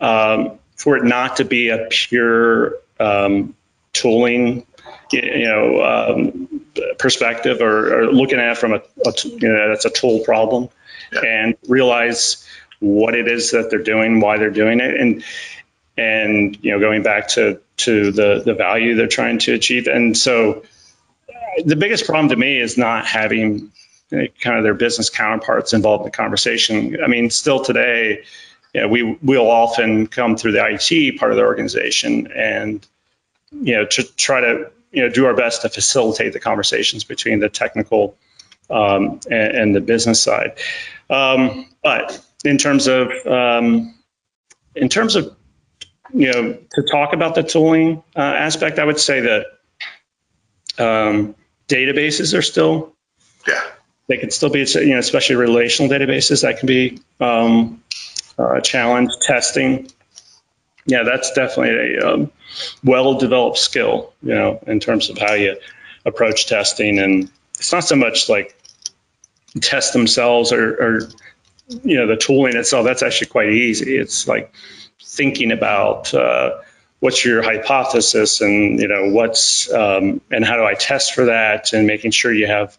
[0.00, 3.54] um, for it not to be a pure um,
[3.92, 4.66] tooling,
[5.10, 6.62] you know, um,
[6.98, 10.68] perspective or, or, looking at it from a, a you know, that's a tool problem,
[11.12, 11.20] yeah.
[11.20, 12.46] and realize
[12.80, 15.24] what it is that they're doing, why they're doing it, and
[15.96, 20.16] and you know, going back to to the the value they're trying to achieve, and
[20.16, 20.62] so
[21.64, 23.72] the biggest problem to me is not having
[24.10, 27.02] kind of their business counterparts involved in the conversation.
[27.02, 28.24] I mean, still today
[28.74, 32.86] you know, we will often come through the IT part of the organization and,
[33.50, 37.40] you know, to try to, you know, do our best to facilitate the conversations between
[37.40, 38.16] the technical
[38.68, 40.58] um, and, and, the business side.
[41.08, 43.94] Um, but in terms of, um,
[44.74, 45.36] in terms of,
[46.12, 49.46] you know, to talk about the tooling uh, aspect, I would say that
[50.78, 51.34] um,
[51.68, 52.94] databases are still,
[53.46, 53.62] yeah,
[54.08, 57.82] they can still be, you know, especially relational databases that can be um,
[58.38, 59.90] uh, challenge testing.
[60.86, 62.32] Yeah, that's definitely a um,
[62.84, 65.56] well-developed skill, you know, in terms of how you
[66.04, 66.98] approach testing.
[66.98, 68.56] And it's not so much like
[69.60, 71.00] test themselves or, or
[71.82, 72.84] you know, the tooling itself.
[72.84, 73.96] That's actually quite easy.
[73.96, 74.54] It's like
[75.02, 76.58] thinking about uh,
[77.00, 81.72] what's your hypothesis and you know what's um, and how do I test for that
[81.72, 82.76] and making sure you have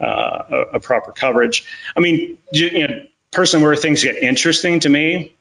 [0.00, 1.64] uh, a, a, proper coverage.
[1.96, 5.34] I mean, you, you know, person where things get interesting to me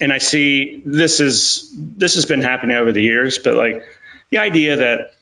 [0.00, 3.82] and i see this is this has been happening over the years but like
[4.30, 5.12] the idea that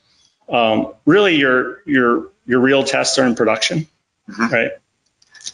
[0.49, 3.87] um, really your your your real tests are in production
[4.29, 4.53] mm-hmm.
[4.53, 4.73] right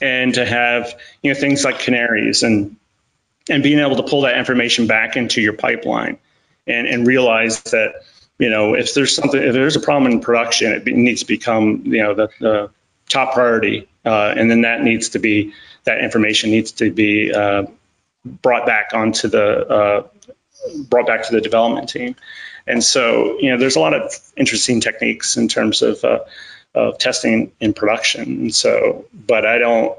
[0.01, 2.77] and to have you know things like canaries and
[3.49, 6.19] and being able to pull that information back into your pipeline
[6.67, 7.95] and and realize that
[8.39, 11.83] you know if there's something if there's a problem in production it needs to become
[11.85, 12.71] you know the, the
[13.09, 15.53] top priority uh, and then that needs to be
[15.85, 17.65] that information needs to be uh,
[18.25, 20.07] brought back onto the uh,
[20.89, 22.17] brought back to the development team.
[22.67, 26.21] And so, you know, there's a lot of interesting techniques in terms of uh,
[26.75, 28.23] of testing in production.
[28.23, 29.99] And so, but I don't.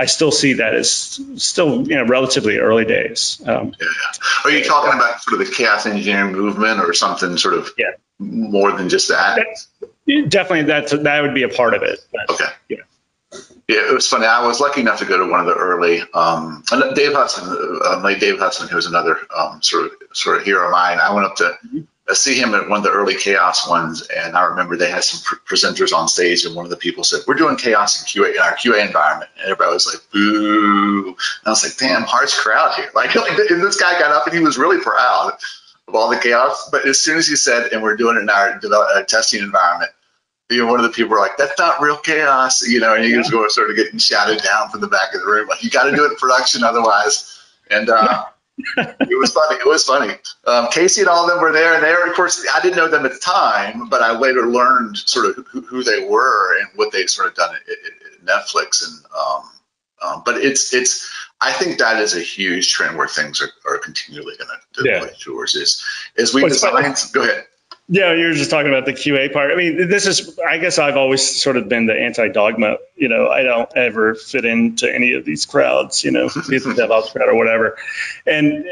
[0.00, 3.40] I still see that as still, you know, relatively early days.
[3.46, 3.86] Um, yeah,
[4.44, 7.92] Are you talking about sort of the chaos engineering movement or something sort of yeah.
[8.18, 9.36] more than just that?
[9.36, 12.00] That's, definitely, that's that would be a part of it.
[12.12, 12.52] But, okay.
[12.68, 12.78] Yeah.
[13.68, 14.26] Yeah, it was funny.
[14.26, 16.62] I was lucky enough to go to one of the early um,
[16.94, 17.48] Dave Hudson,
[17.84, 20.98] uh, like Dave Hudson, who was another um, sort of sort of hero of mine.
[21.00, 21.58] I went up to
[22.08, 25.02] uh, see him at one of the early chaos ones, and I remember they had
[25.02, 28.06] some pr- presenters on stage, and one of the people said, "We're doing chaos in
[28.06, 32.02] QA in our QA environment," and everybody was like, "Boo!" And I was like, "Damn,
[32.04, 35.32] harsh crowd here!" Like, and this guy got up and he was really proud
[35.88, 36.68] of all the chaos.
[36.70, 39.42] But as soon as he said, "And we're doing it in our develop, uh, testing
[39.42, 39.90] environment,"
[40.50, 43.04] you know, one of the people were like, "That's not real chaos," you know, and
[43.04, 45.62] he was going sort of getting shouted down from the back of the room, like,
[45.62, 47.38] "You got to do it in production, otherwise."
[47.70, 48.26] And uh,
[48.76, 49.56] it was funny.
[49.56, 50.14] It was funny.
[50.46, 52.76] Um, Casey and all of them were there, and they were, of course, I didn't
[52.76, 56.58] know them at the time, but I later learned sort of who, who they were
[56.60, 58.86] and what they sort of done at, at, at Netflix.
[58.86, 59.50] And um,
[60.02, 63.78] um, but it's it's I think that is a huge trend where things are, are
[63.78, 65.06] continually going to yeah.
[65.18, 65.84] towards is
[66.16, 66.94] is we design.
[67.12, 67.46] Go ahead.
[67.88, 69.52] Yeah, you were just talking about the QA part.
[69.52, 72.78] I mean, this is, I guess I've always sort of been the anti dogma.
[72.96, 76.64] You know, I don't ever fit into any of these crowds, you know, be it
[76.64, 77.76] the DevOps crowd or whatever.
[78.26, 78.66] And,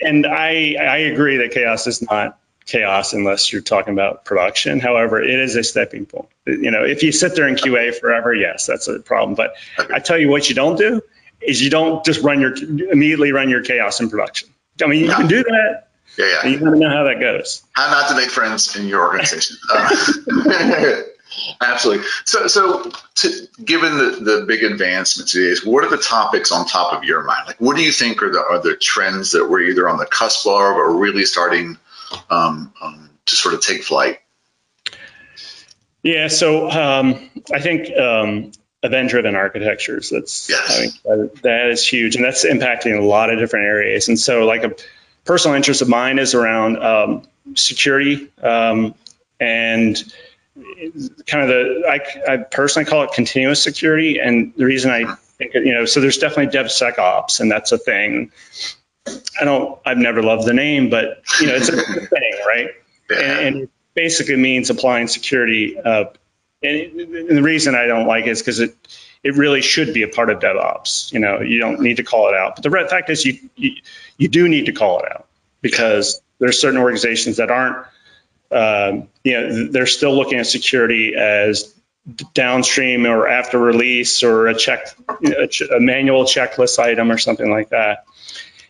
[0.00, 4.80] and I, I agree that chaos is not chaos unless you're talking about production.
[4.80, 6.28] However, it is a stepping point.
[6.46, 9.36] You know, if you sit there in QA forever, yes, that's a problem.
[9.36, 9.54] But
[9.92, 11.00] I tell you what you don't do
[11.40, 14.48] is you don't just run your, immediately run your chaos in production.
[14.82, 16.46] I mean, you can do that yeah, yeah.
[16.48, 17.62] You want to know how that goes.
[17.72, 19.56] How not to make friends in your organization.
[19.72, 21.02] Uh,
[21.62, 22.06] absolutely.
[22.24, 26.92] So, so to, given the, the big advancements today, what are the topics on top
[26.92, 27.46] of your mind?
[27.46, 30.06] Like, what do you think are the are the trends that we're either on the
[30.06, 31.78] cusp of or really starting
[32.30, 34.20] um, um, to sort of take flight?
[36.02, 36.28] Yeah.
[36.28, 40.10] So um, I think um, event-driven architectures.
[40.10, 40.78] That's yes.
[40.78, 44.08] I mean, that, that is huge, and that's impacting a lot of different areas.
[44.08, 44.74] And so, like a
[45.24, 47.22] personal interest of mine is around um,
[47.54, 48.94] security um,
[49.40, 50.12] and
[51.26, 55.54] kind of the I, I, personally call it continuous security and the reason i think
[55.54, 58.30] you know so there's definitely devsecops and that's a thing
[59.40, 62.68] i don't i've never loved the name but you know it's a thing right
[63.10, 66.04] and, and, basically means applying security uh,
[66.62, 68.74] and, and the reason i don't like it is because it
[69.22, 71.12] it really should be a part of DevOps.
[71.12, 72.56] You know, you don't need to call it out.
[72.56, 73.74] But the fact is, you, you,
[74.16, 75.26] you do need to call it out
[75.60, 77.86] because there's certain organizations that aren't,
[78.50, 81.74] um, you know, they're still looking at security as
[82.34, 87.70] downstream or after release or a check, a, a manual checklist item or something like
[87.70, 88.04] that.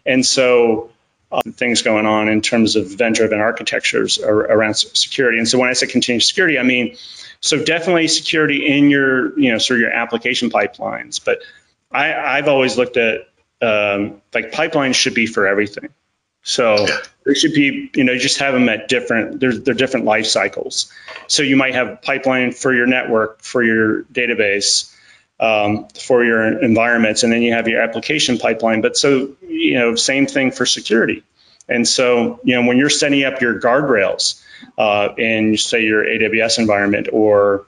[0.04, 0.90] And so
[1.30, 5.38] um, things going on in terms of event-driven architectures around security.
[5.38, 6.96] And so when I say continuous security, I mean
[7.40, 11.20] so definitely security in your, you know, sort of your application pipelines.
[11.24, 11.40] But
[11.90, 13.28] I, I've always looked at
[13.62, 15.88] um, like pipelines should be for everything.
[16.42, 16.86] So
[17.24, 20.92] there should be, you know, just have them at different, they're, they're different life cycles.
[21.28, 24.92] So you might have pipeline for your network, for your database,
[25.38, 28.80] um, for your environments, and then you have your application pipeline.
[28.80, 31.22] But so, you know, same thing for security.
[31.68, 34.42] And so, you know, when you're setting up your guardrails,
[34.78, 37.66] uh, in say your AWS environment or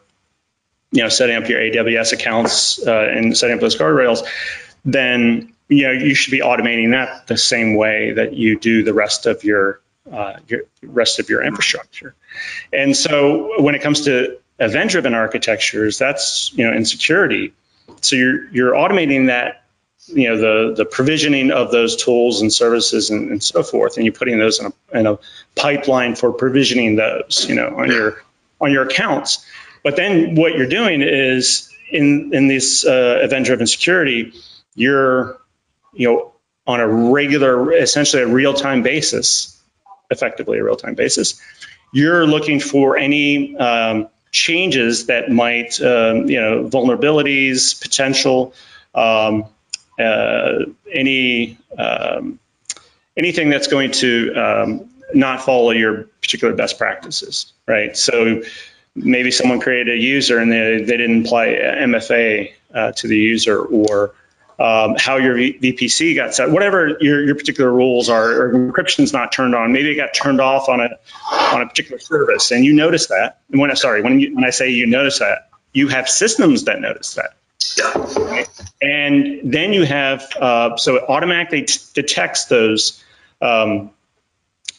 [0.90, 4.26] you know setting up your AWS accounts uh, and setting up those guardrails,
[4.84, 8.94] then you know you should be automating that the same way that you do the
[8.94, 9.80] rest of your
[10.12, 12.14] uh, your rest of your infrastructure.
[12.72, 17.54] And so when it comes to event-driven architectures, that's you know in security.
[18.00, 19.64] So you're you're automating that
[20.06, 24.04] you know the the provisioning of those tools and services and, and so forth, and
[24.04, 25.18] you're putting those in a, in a,
[25.56, 28.22] pipeline for provisioning those, you know, on your
[28.60, 29.46] on your accounts.
[29.82, 34.32] But then what you're doing is in in this uh, event-driven security,
[34.74, 35.38] you're
[35.94, 36.32] you know
[36.66, 39.60] on a regular, essentially a real-time basis,
[40.10, 41.40] effectively a real-time basis,
[41.92, 48.54] you're looking for any um, changes that might, um, you know, vulnerabilities, potential.
[48.94, 49.46] Um,
[49.98, 52.40] uh, any um,
[53.16, 57.96] anything that's going to um, not follow your particular best practices, right?
[57.96, 58.42] So
[58.96, 63.60] maybe someone created a user and they, they didn't apply MFA uh, to the user
[63.60, 64.14] or
[64.58, 69.32] um, how your VPC got set, whatever your, your particular rules are, or encryption's not
[69.32, 69.72] turned on.
[69.72, 70.90] Maybe it got turned off on a
[71.54, 73.40] on a particular service, and you notice that.
[73.50, 76.80] And when sorry, when you, when I say you notice that, you have systems that
[76.80, 77.34] notice that.
[78.80, 83.02] And then you have uh, so it automatically t- detects those
[83.40, 83.90] um,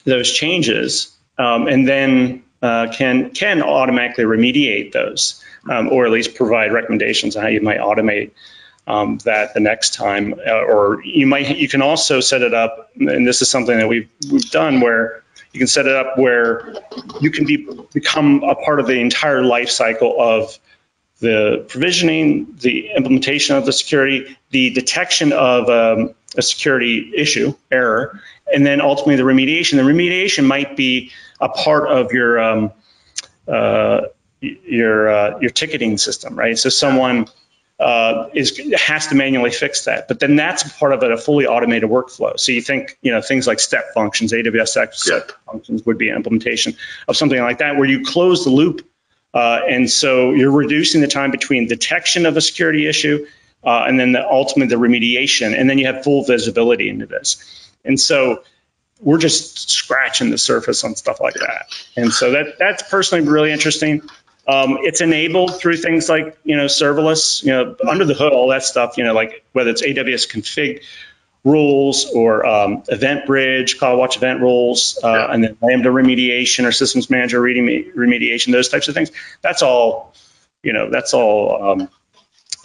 [0.06, 6.36] those changes, um, and then uh, can can automatically remediate those, um, or at least
[6.36, 8.32] provide recommendations on how you might automate
[8.88, 10.36] um, that the next time.
[10.46, 13.88] Uh, or you might you can also set it up, and this is something that
[13.88, 16.76] we've we've done where you can set it up where
[17.22, 20.60] you can be become a part of the entire life cycle of
[21.20, 28.20] the provisioning, the implementation of the security, the detection of um, a security issue, error,
[28.54, 29.78] and then ultimately the remediation.
[29.78, 32.72] The remediation might be a part of your um,
[33.48, 34.02] uh,
[34.42, 36.58] your uh, your ticketing system, right?
[36.58, 37.28] So someone
[37.80, 41.90] uh, is has to manually fix that, but then that's part of a fully automated
[41.90, 42.40] workflow.
[42.40, 46.16] So you think you know things like step functions, AWS step functions would be an
[46.16, 46.76] implementation
[47.08, 48.88] of something like that, where you close the loop
[49.36, 53.28] uh, and so you're reducing the time between detection of a security issue
[53.66, 57.70] uh, and then the ultimate the remediation, and then you have full visibility into this.
[57.84, 58.44] And so
[59.02, 61.66] we're just scratching the surface on stuff like that.
[61.98, 64.04] And so that that's personally really interesting.
[64.48, 68.50] Um, it's enabled through things like you know serverless, you know under the hood, all
[68.50, 68.98] that stuff.
[68.98, 70.84] You know like whether it's AWS config
[71.44, 75.34] rules or um, Event Bridge, CloudWatch event rules, uh, yeah.
[75.34, 79.12] and then Lambda remediation or Systems Manager remediation, those types of things.
[79.42, 80.14] That's all.
[80.62, 81.72] You know that's all.
[81.72, 81.90] Um,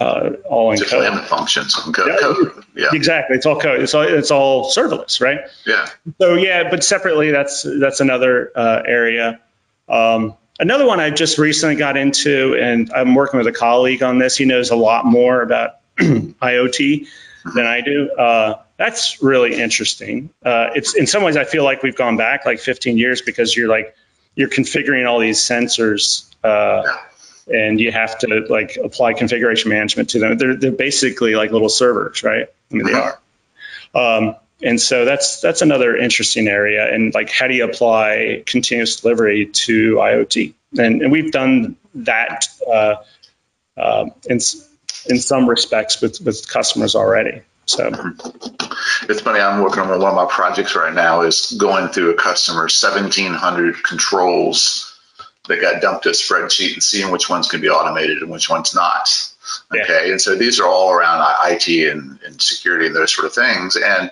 [0.00, 1.02] uh, all in Just code.
[1.02, 2.08] Lambda functions code.
[2.08, 2.64] Yeah, code.
[2.74, 3.36] yeah, exactly.
[3.36, 3.80] It's all code.
[3.80, 5.40] It's all it's all serverless, right?
[5.66, 5.86] Yeah.
[6.20, 9.40] So yeah, but separately, that's that's another uh, area.
[9.88, 14.18] Um, Another one I just recently got into, and I'm working with a colleague on
[14.18, 14.36] this.
[14.36, 17.08] He knows a lot more about IoT
[17.54, 18.10] than I do.
[18.10, 20.28] Uh, that's really interesting.
[20.44, 23.56] Uh, it's in some ways I feel like we've gone back like 15 years because
[23.56, 23.96] you're like
[24.34, 26.82] you're configuring all these sensors, uh,
[27.48, 30.36] and you have to like apply configuration management to them.
[30.36, 32.48] They're they're basically like little servers, right?
[32.70, 33.12] I mean, they uh-huh.
[33.94, 34.18] are.
[34.18, 36.92] Um, and so that's that's another interesting area.
[36.92, 42.46] And like how do you apply continuous delivery to iot and, and we've done that
[42.66, 42.96] uh,
[43.76, 44.38] uh, in,
[45.08, 47.42] in some respects with, with customers already.
[47.66, 47.90] So.
[49.08, 52.14] It's funny i'm working on one of my projects right now is going through a
[52.14, 54.98] customer's 1700 controls
[55.46, 58.50] that got dumped to a spreadsheet and seeing which ones can be automated and which
[58.50, 59.08] ones not.
[59.72, 60.12] Okay yeah.
[60.12, 63.76] and so these are all around it and, and security and those sort of things.
[63.76, 64.10] And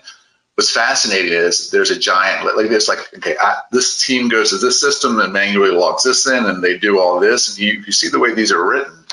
[0.59, 4.57] what's fascinating is there's a giant like this like okay I, this team goes to
[4.57, 7.51] this system and manually logs this in and they do all this.
[7.51, 9.05] And you, you see the way these are written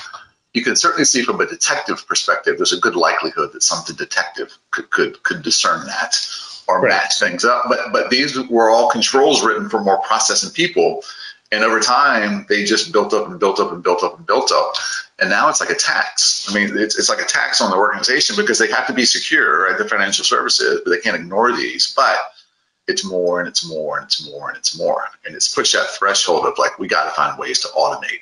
[0.56, 4.58] you can certainly see from a detective perspective there's a good likelihood that some detective
[4.72, 6.16] could could, could discern that
[6.68, 6.89] or right.
[6.89, 7.66] match things up.
[7.70, 11.04] But but these were all controls written for more processing people
[11.56, 14.51] and over time, they just built up and built up and built up and built
[14.51, 14.74] up.
[15.18, 16.47] And now it's like a tax.
[16.49, 19.06] I mean, it's, it's like a tax on the organization because they have to be
[19.06, 19.78] secure, right?
[19.78, 21.93] The financial services, but they can't ignore these.
[21.95, 22.18] But
[22.88, 25.06] it's more and it's more and it's more and it's more.
[25.26, 28.22] And it's pushed that threshold of like, we got to find ways to automate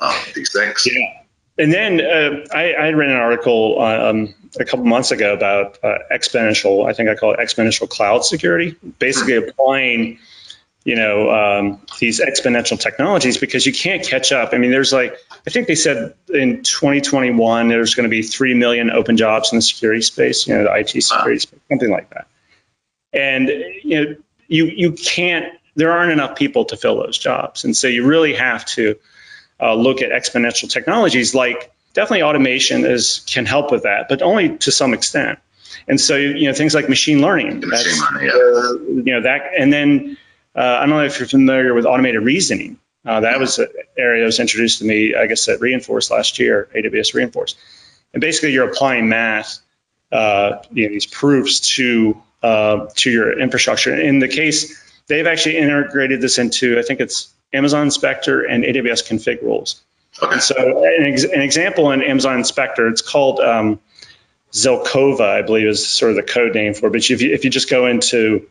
[0.00, 0.86] um, these things.
[0.86, 1.22] Yeah.
[1.56, 5.98] And then uh, I, I read an article um, a couple months ago about uh,
[6.12, 9.48] exponential, I think I call it exponential cloud security, basically mm-hmm.
[9.48, 10.18] applying
[10.88, 14.54] you know um, these exponential technologies because you can't catch up.
[14.54, 15.14] I mean, there's like
[15.46, 19.58] I think they said in 2021 there's going to be three million open jobs in
[19.58, 22.26] the security space, you know, the IT security space, something like that.
[23.12, 23.50] And
[23.84, 24.16] you know,
[24.46, 25.52] you you can't.
[25.76, 28.96] There aren't enough people to fill those jobs, and so you really have to
[29.60, 34.56] uh, look at exponential technologies like definitely automation is can help with that, but only
[34.58, 35.38] to some extent.
[35.86, 39.02] And so you know things like machine learning, machine learning, yeah.
[39.04, 40.16] you know that, and then
[40.56, 42.78] uh, I don't know if you're familiar with automated reasoning.
[43.04, 46.38] Uh, that was an area that was introduced to me, I guess, at Reinforce last
[46.38, 47.54] year, AWS Reinforce.
[48.12, 49.60] And basically, you're applying math,
[50.10, 53.94] uh, you know, these proofs to uh, to your infrastructure.
[53.94, 59.08] In the case, they've actually integrated this into, I think it's Amazon Inspector and AWS
[59.08, 59.82] config rules.
[60.22, 63.80] And so, an, ex- an, example in Amazon Inspector, it's called um,
[64.52, 66.90] Zelkova, I believe, is sort of the code name for it.
[66.90, 68.48] But if you, if you just go into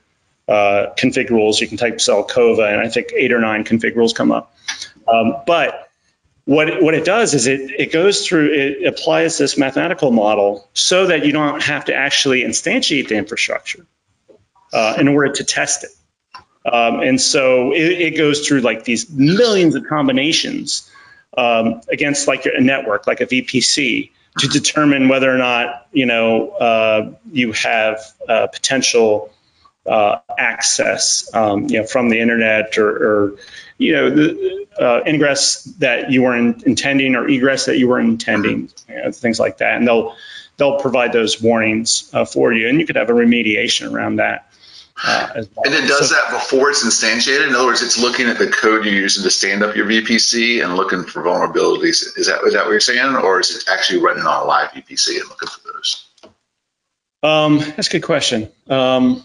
[0.48, 1.60] uh, config rules.
[1.60, 4.56] You can type Zelkova, and I think eight or nine config rules come up.
[5.08, 5.90] Um, but
[6.46, 11.08] what what it does is it it goes through it applies this mathematical model so
[11.08, 13.86] that you don't have to actually instantiate the infrastructure
[14.72, 15.92] uh, in order to test it.
[16.66, 20.90] Um, and so it, it, goes through like these millions of combinations
[21.38, 26.50] um, against like a network, like a VPC, to determine whether or not you know
[26.50, 29.34] uh, you have uh, potential
[29.88, 33.36] uh, access, um, you know, from the internet or, or
[33.78, 38.70] you know, the, uh, ingress that you weren't intending or egress that you weren't intending,
[38.90, 40.16] you know, things like that, and they'll
[40.58, 44.52] they'll provide those warnings uh, for you, and you could have a remediation around that.
[45.04, 45.66] Uh, well.
[45.66, 47.48] And it does so, that before it's instantiated.
[47.48, 50.64] In other words, it's looking at the code you're using to stand up your VPC
[50.64, 52.18] and looking for vulnerabilities.
[52.18, 54.72] Is that is that what you're saying, or is it actually running on a live
[54.72, 56.04] VPC and looking for those?
[57.24, 58.50] Um, that's a good question.
[58.68, 59.24] Um,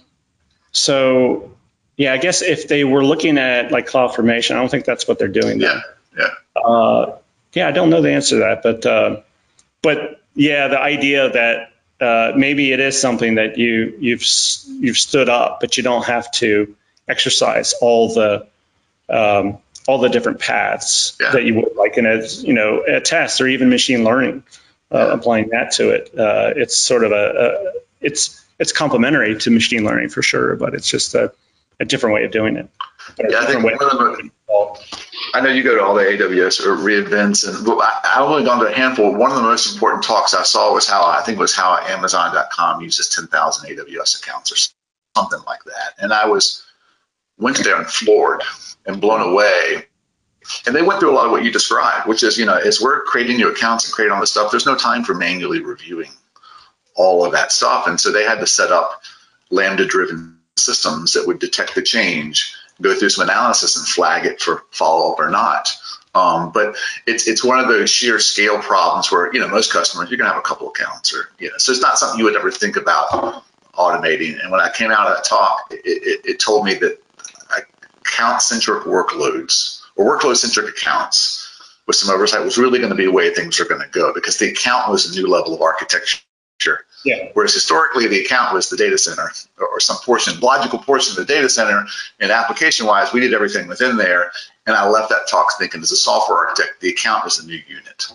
[0.73, 1.53] so
[1.97, 5.19] yeah, I guess if they were looking at like CloudFormation, I don't think that's what
[5.19, 5.61] they're doing.
[5.61, 5.81] Yeah,
[6.17, 6.61] yeah.
[6.61, 7.17] Uh,
[7.53, 9.21] yeah, I don't know the answer to that, but uh,
[9.83, 14.25] but yeah, the idea that uh, maybe it is something that you you've
[14.67, 16.75] you've stood up, but you don't have to
[17.09, 18.47] exercise all the
[19.09, 21.33] um, all the different paths yeah.
[21.33, 24.43] that you would like in a you know a test or even machine learning,
[24.93, 25.13] uh, yeah.
[25.13, 26.11] applying that to it.
[26.19, 30.73] Uh, it's sort of a, a it's it's complementary to machine learning for sure, but
[30.73, 31.33] it's just a,
[31.81, 32.69] a different way of doing it.
[33.19, 34.31] Yeah, I think one of the,
[35.35, 37.69] I know you go to all the AWS or reInvents, and
[38.05, 39.17] I've only gone to a handful.
[39.17, 41.77] One of the most important talks I saw was how I think it was how
[41.77, 44.57] Amazon.com uses 10,000 AWS accounts or
[45.17, 45.95] something like that.
[45.99, 46.65] And I was
[47.39, 48.45] went there and floored
[48.87, 49.87] and blown away.
[50.67, 52.81] And they went through a lot of what you described, which is, you know, as
[52.81, 56.11] we're creating new accounts and creating all this stuff, there's no time for manually reviewing
[56.95, 57.87] all of that stuff.
[57.87, 59.03] And so they had to set up
[59.51, 64.41] Lambda driven systems that would detect the change, go through some analysis and flag it
[64.41, 65.75] for follow up or not.
[66.15, 66.77] Um, but
[67.07, 70.29] it's it's one of those sheer scale problems where you know most customers you're gonna
[70.29, 72.77] have a couple accounts or you know so it's not something you would ever think
[72.77, 74.39] about automating.
[74.41, 76.99] And when I came out of that talk, it, it, it told me that
[78.05, 81.49] account centric workloads or workload centric accounts
[81.87, 84.13] with some oversight was really going to be the way things are going to go
[84.13, 86.19] because the account was a new level of architecture.
[87.05, 87.31] Yeah.
[87.35, 91.33] Whereas historically the account was the data center or some portion, logical portion of the
[91.33, 91.85] data center,
[92.21, 94.33] and application wise, we did everything within there.
[94.67, 97.61] And I left that talk thinking as a software architect, the account is a new
[97.69, 98.07] unit.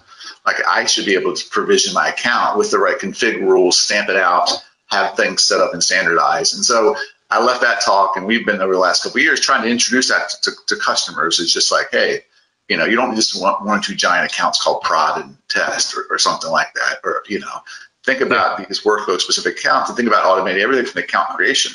[0.45, 4.09] Like I should be able to provision my account with the right config rules, stamp
[4.09, 4.49] it out,
[4.87, 6.55] have things set up and standardized.
[6.55, 6.95] And so
[7.29, 9.69] I left that talk, and we've been over the last couple of years trying to
[9.69, 11.41] introduce that to, to, customers.
[11.41, 12.21] It's just like, hey,
[12.69, 15.95] you know, you don't just want one or two giant accounts called prod and test
[15.95, 17.61] or, or something like that, or you know,
[18.07, 21.73] think about these workload specific accounts and think about automating everything from account creation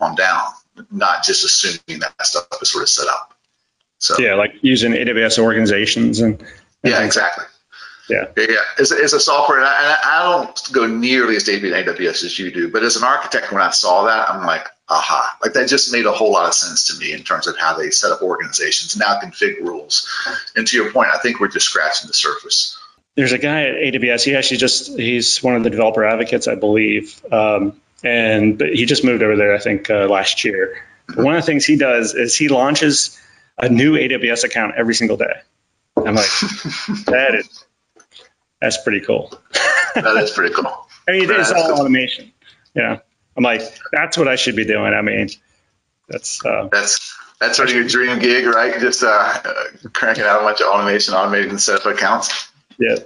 [0.00, 0.42] on down,
[0.90, 3.32] not just assuming that stuff is sort of set up.
[3.98, 7.44] So yeah, like using AWS organizations and, and yeah, exactly.
[8.10, 8.26] Yeah.
[8.36, 8.56] Yeah.
[8.80, 12.24] As, as a software, and I, and I, don't go nearly as deep in AWS
[12.24, 15.52] as you do, but as an architect, when I saw that, I'm like, aha, like
[15.52, 17.90] that just made a whole lot of sense to me in terms of how they
[17.90, 20.08] set up organizations, and now config rules.
[20.56, 22.76] And to your point, I think we're just scratching the surface.
[23.14, 24.24] There's a guy at AWS.
[24.24, 27.22] He actually just, he's one of the developer advocates, I believe.
[27.30, 30.82] Um, and he just moved over there, I think, uh, last year.
[31.14, 33.20] One of the things he does is he launches
[33.58, 35.34] a new AWS account every single day.
[35.96, 36.30] I'm like,
[37.06, 37.64] that is
[38.60, 39.32] that's pretty cool.
[39.94, 40.66] that is pretty cool.
[41.08, 41.80] I mean, it's all cool.
[41.80, 42.32] automation.
[42.74, 43.00] Yeah.
[43.36, 44.94] I'm like, that's what I should be doing.
[44.94, 45.28] I mean,
[46.08, 48.78] that's uh, that's that's sort of your dream gig, right?
[48.78, 49.52] Just uh, uh,
[49.92, 52.51] cranking out a bunch of automation, automating set up accounts.
[52.82, 52.96] Yeah.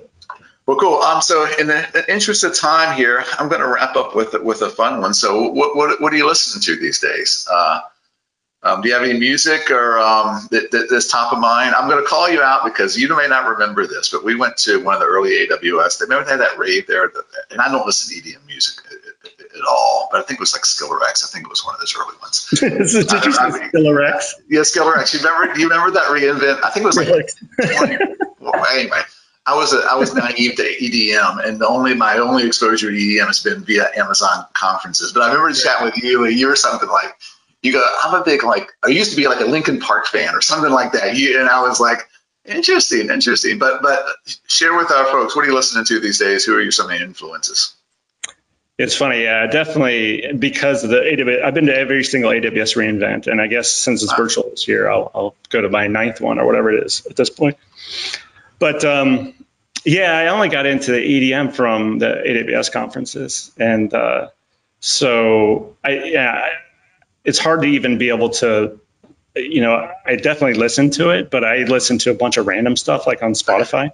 [0.67, 0.97] Well, cool.
[0.97, 4.63] Um, so in the interest of time here, I'm going to wrap up with with
[4.63, 5.15] a fun one.
[5.15, 7.47] So, what what what are you listening to these days?
[7.51, 7.81] Uh,
[8.63, 11.73] um, do you have any music or um, that, that, that's top of mind?
[11.75, 14.57] I'm going to call you out because you may not remember this, but we went
[14.59, 15.99] to one of the early AWS.
[15.99, 17.13] They remember they had that rave there,
[17.53, 20.63] and I don't listen to EDM music at, all, but I think it was like
[20.63, 21.23] Skiller X.
[21.23, 22.49] I think it was one of those early ones.
[22.59, 24.35] Did you say Skiller X?
[24.49, 25.15] Yeah, Skiller X.
[25.15, 25.55] You remember?
[25.55, 26.65] Do you remember that reinvent?
[26.65, 27.09] I think it was like
[27.87, 28.05] 20.
[28.41, 29.03] well, anyway.
[29.47, 32.97] I was a, I was naive to EDM, and the only my only exposure to
[32.97, 35.13] EDM has been via Amazon conferences.
[35.13, 37.15] But I remember chatting with you a year or something like,
[37.63, 40.35] you go, I'm a big like I used to be like a Linkin Park fan
[40.35, 41.17] or something like that.
[41.17, 41.99] You, and I was like,
[42.45, 43.59] interesting, interesting.
[43.59, 44.05] But but
[44.49, 46.45] share with our folks, what are you listening to these days?
[46.45, 47.75] Who are your some influences?
[48.79, 51.43] It's funny, yeah, definitely because of the AWS.
[51.43, 54.19] I've been to every single AWS reInvent, and I guess since it's wow.
[54.19, 57.17] virtual this year, I'll, I'll go to my ninth one or whatever it is at
[57.17, 57.57] this point.
[58.59, 59.33] But um,
[59.87, 64.29] yeah, I only got into the EDM from the AWS conferences, and uh,
[64.81, 66.49] so I yeah
[67.25, 68.79] it's hard to even be able to
[69.35, 72.77] you know i definitely listen to it but i listen to a bunch of random
[72.77, 73.91] stuff like on spotify.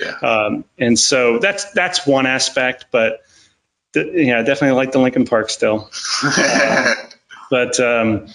[0.00, 0.16] Yeah.
[0.20, 3.20] Um, and so that's that's one aspect but
[3.92, 5.90] the, yeah I definitely like the Linkin Park still.
[7.50, 8.26] But um,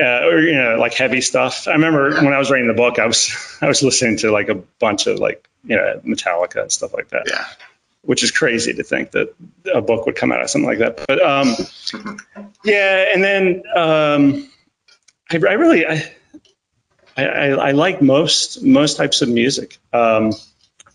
[0.00, 2.98] uh, or you know like heavy stuff i remember when i was writing the book
[2.98, 6.72] i was i was listening to like a bunch of like you know metallica and
[6.72, 7.44] stuff like that yeah
[8.06, 9.34] which is crazy to think that
[9.72, 11.04] a book would come out of something like that.
[11.06, 11.54] But um,
[12.64, 14.50] yeah, and then um,
[15.30, 16.12] I, I, really I,
[17.16, 19.78] I, I like most most types of music.
[19.92, 20.32] Um,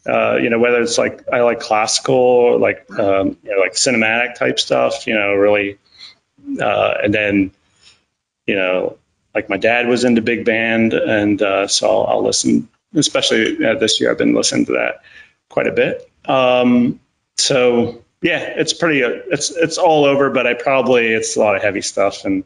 [0.05, 4.35] uh, you know, whether it's like I like classical, like um, you know, like cinematic
[4.35, 5.07] type stuff.
[5.07, 5.77] You know, really,
[6.61, 7.51] uh, and then
[8.49, 8.97] you know,
[9.35, 12.67] like my dad was into big band, and uh, so I'll, I'll listen.
[12.95, 15.03] Especially uh, this year, I've been listening to that
[15.49, 16.09] quite a bit.
[16.25, 16.99] Um,
[17.37, 21.55] so yeah, it's pretty, uh, it's, it's all over, but I probably, it's a lot
[21.55, 22.43] of heavy stuff and,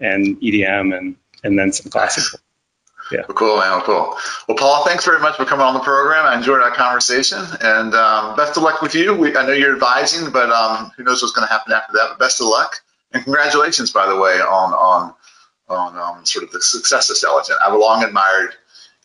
[0.00, 2.40] and EDM and, and then some classical.
[3.12, 3.22] Yeah.
[3.28, 3.80] Well, cool, man.
[3.82, 4.16] Cool.
[4.48, 6.26] Well, Paul, thanks very much for coming on the program.
[6.26, 9.14] I enjoyed our conversation, and um, best of luck with you.
[9.14, 12.08] We, I know you're advising, but um, who knows what's going to happen after that.
[12.10, 12.80] But best of luck,
[13.12, 15.14] and congratulations, by the way, on on
[15.74, 17.56] on um, sort of the success of Stelligent.
[17.64, 18.54] I've long admired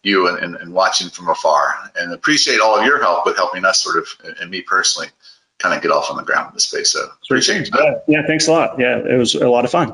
[0.04, 3.66] you and, and, and, watching from afar and appreciate all of your help with helping
[3.66, 4.08] us sort of
[4.40, 5.10] and me personally
[5.58, 6.92] kind of get off on the ground in the space.
[6.92, 8.80] So appreciate yeah, yeah thanks a lot.
[8.80, 9.94] Yeah it was a lot of fun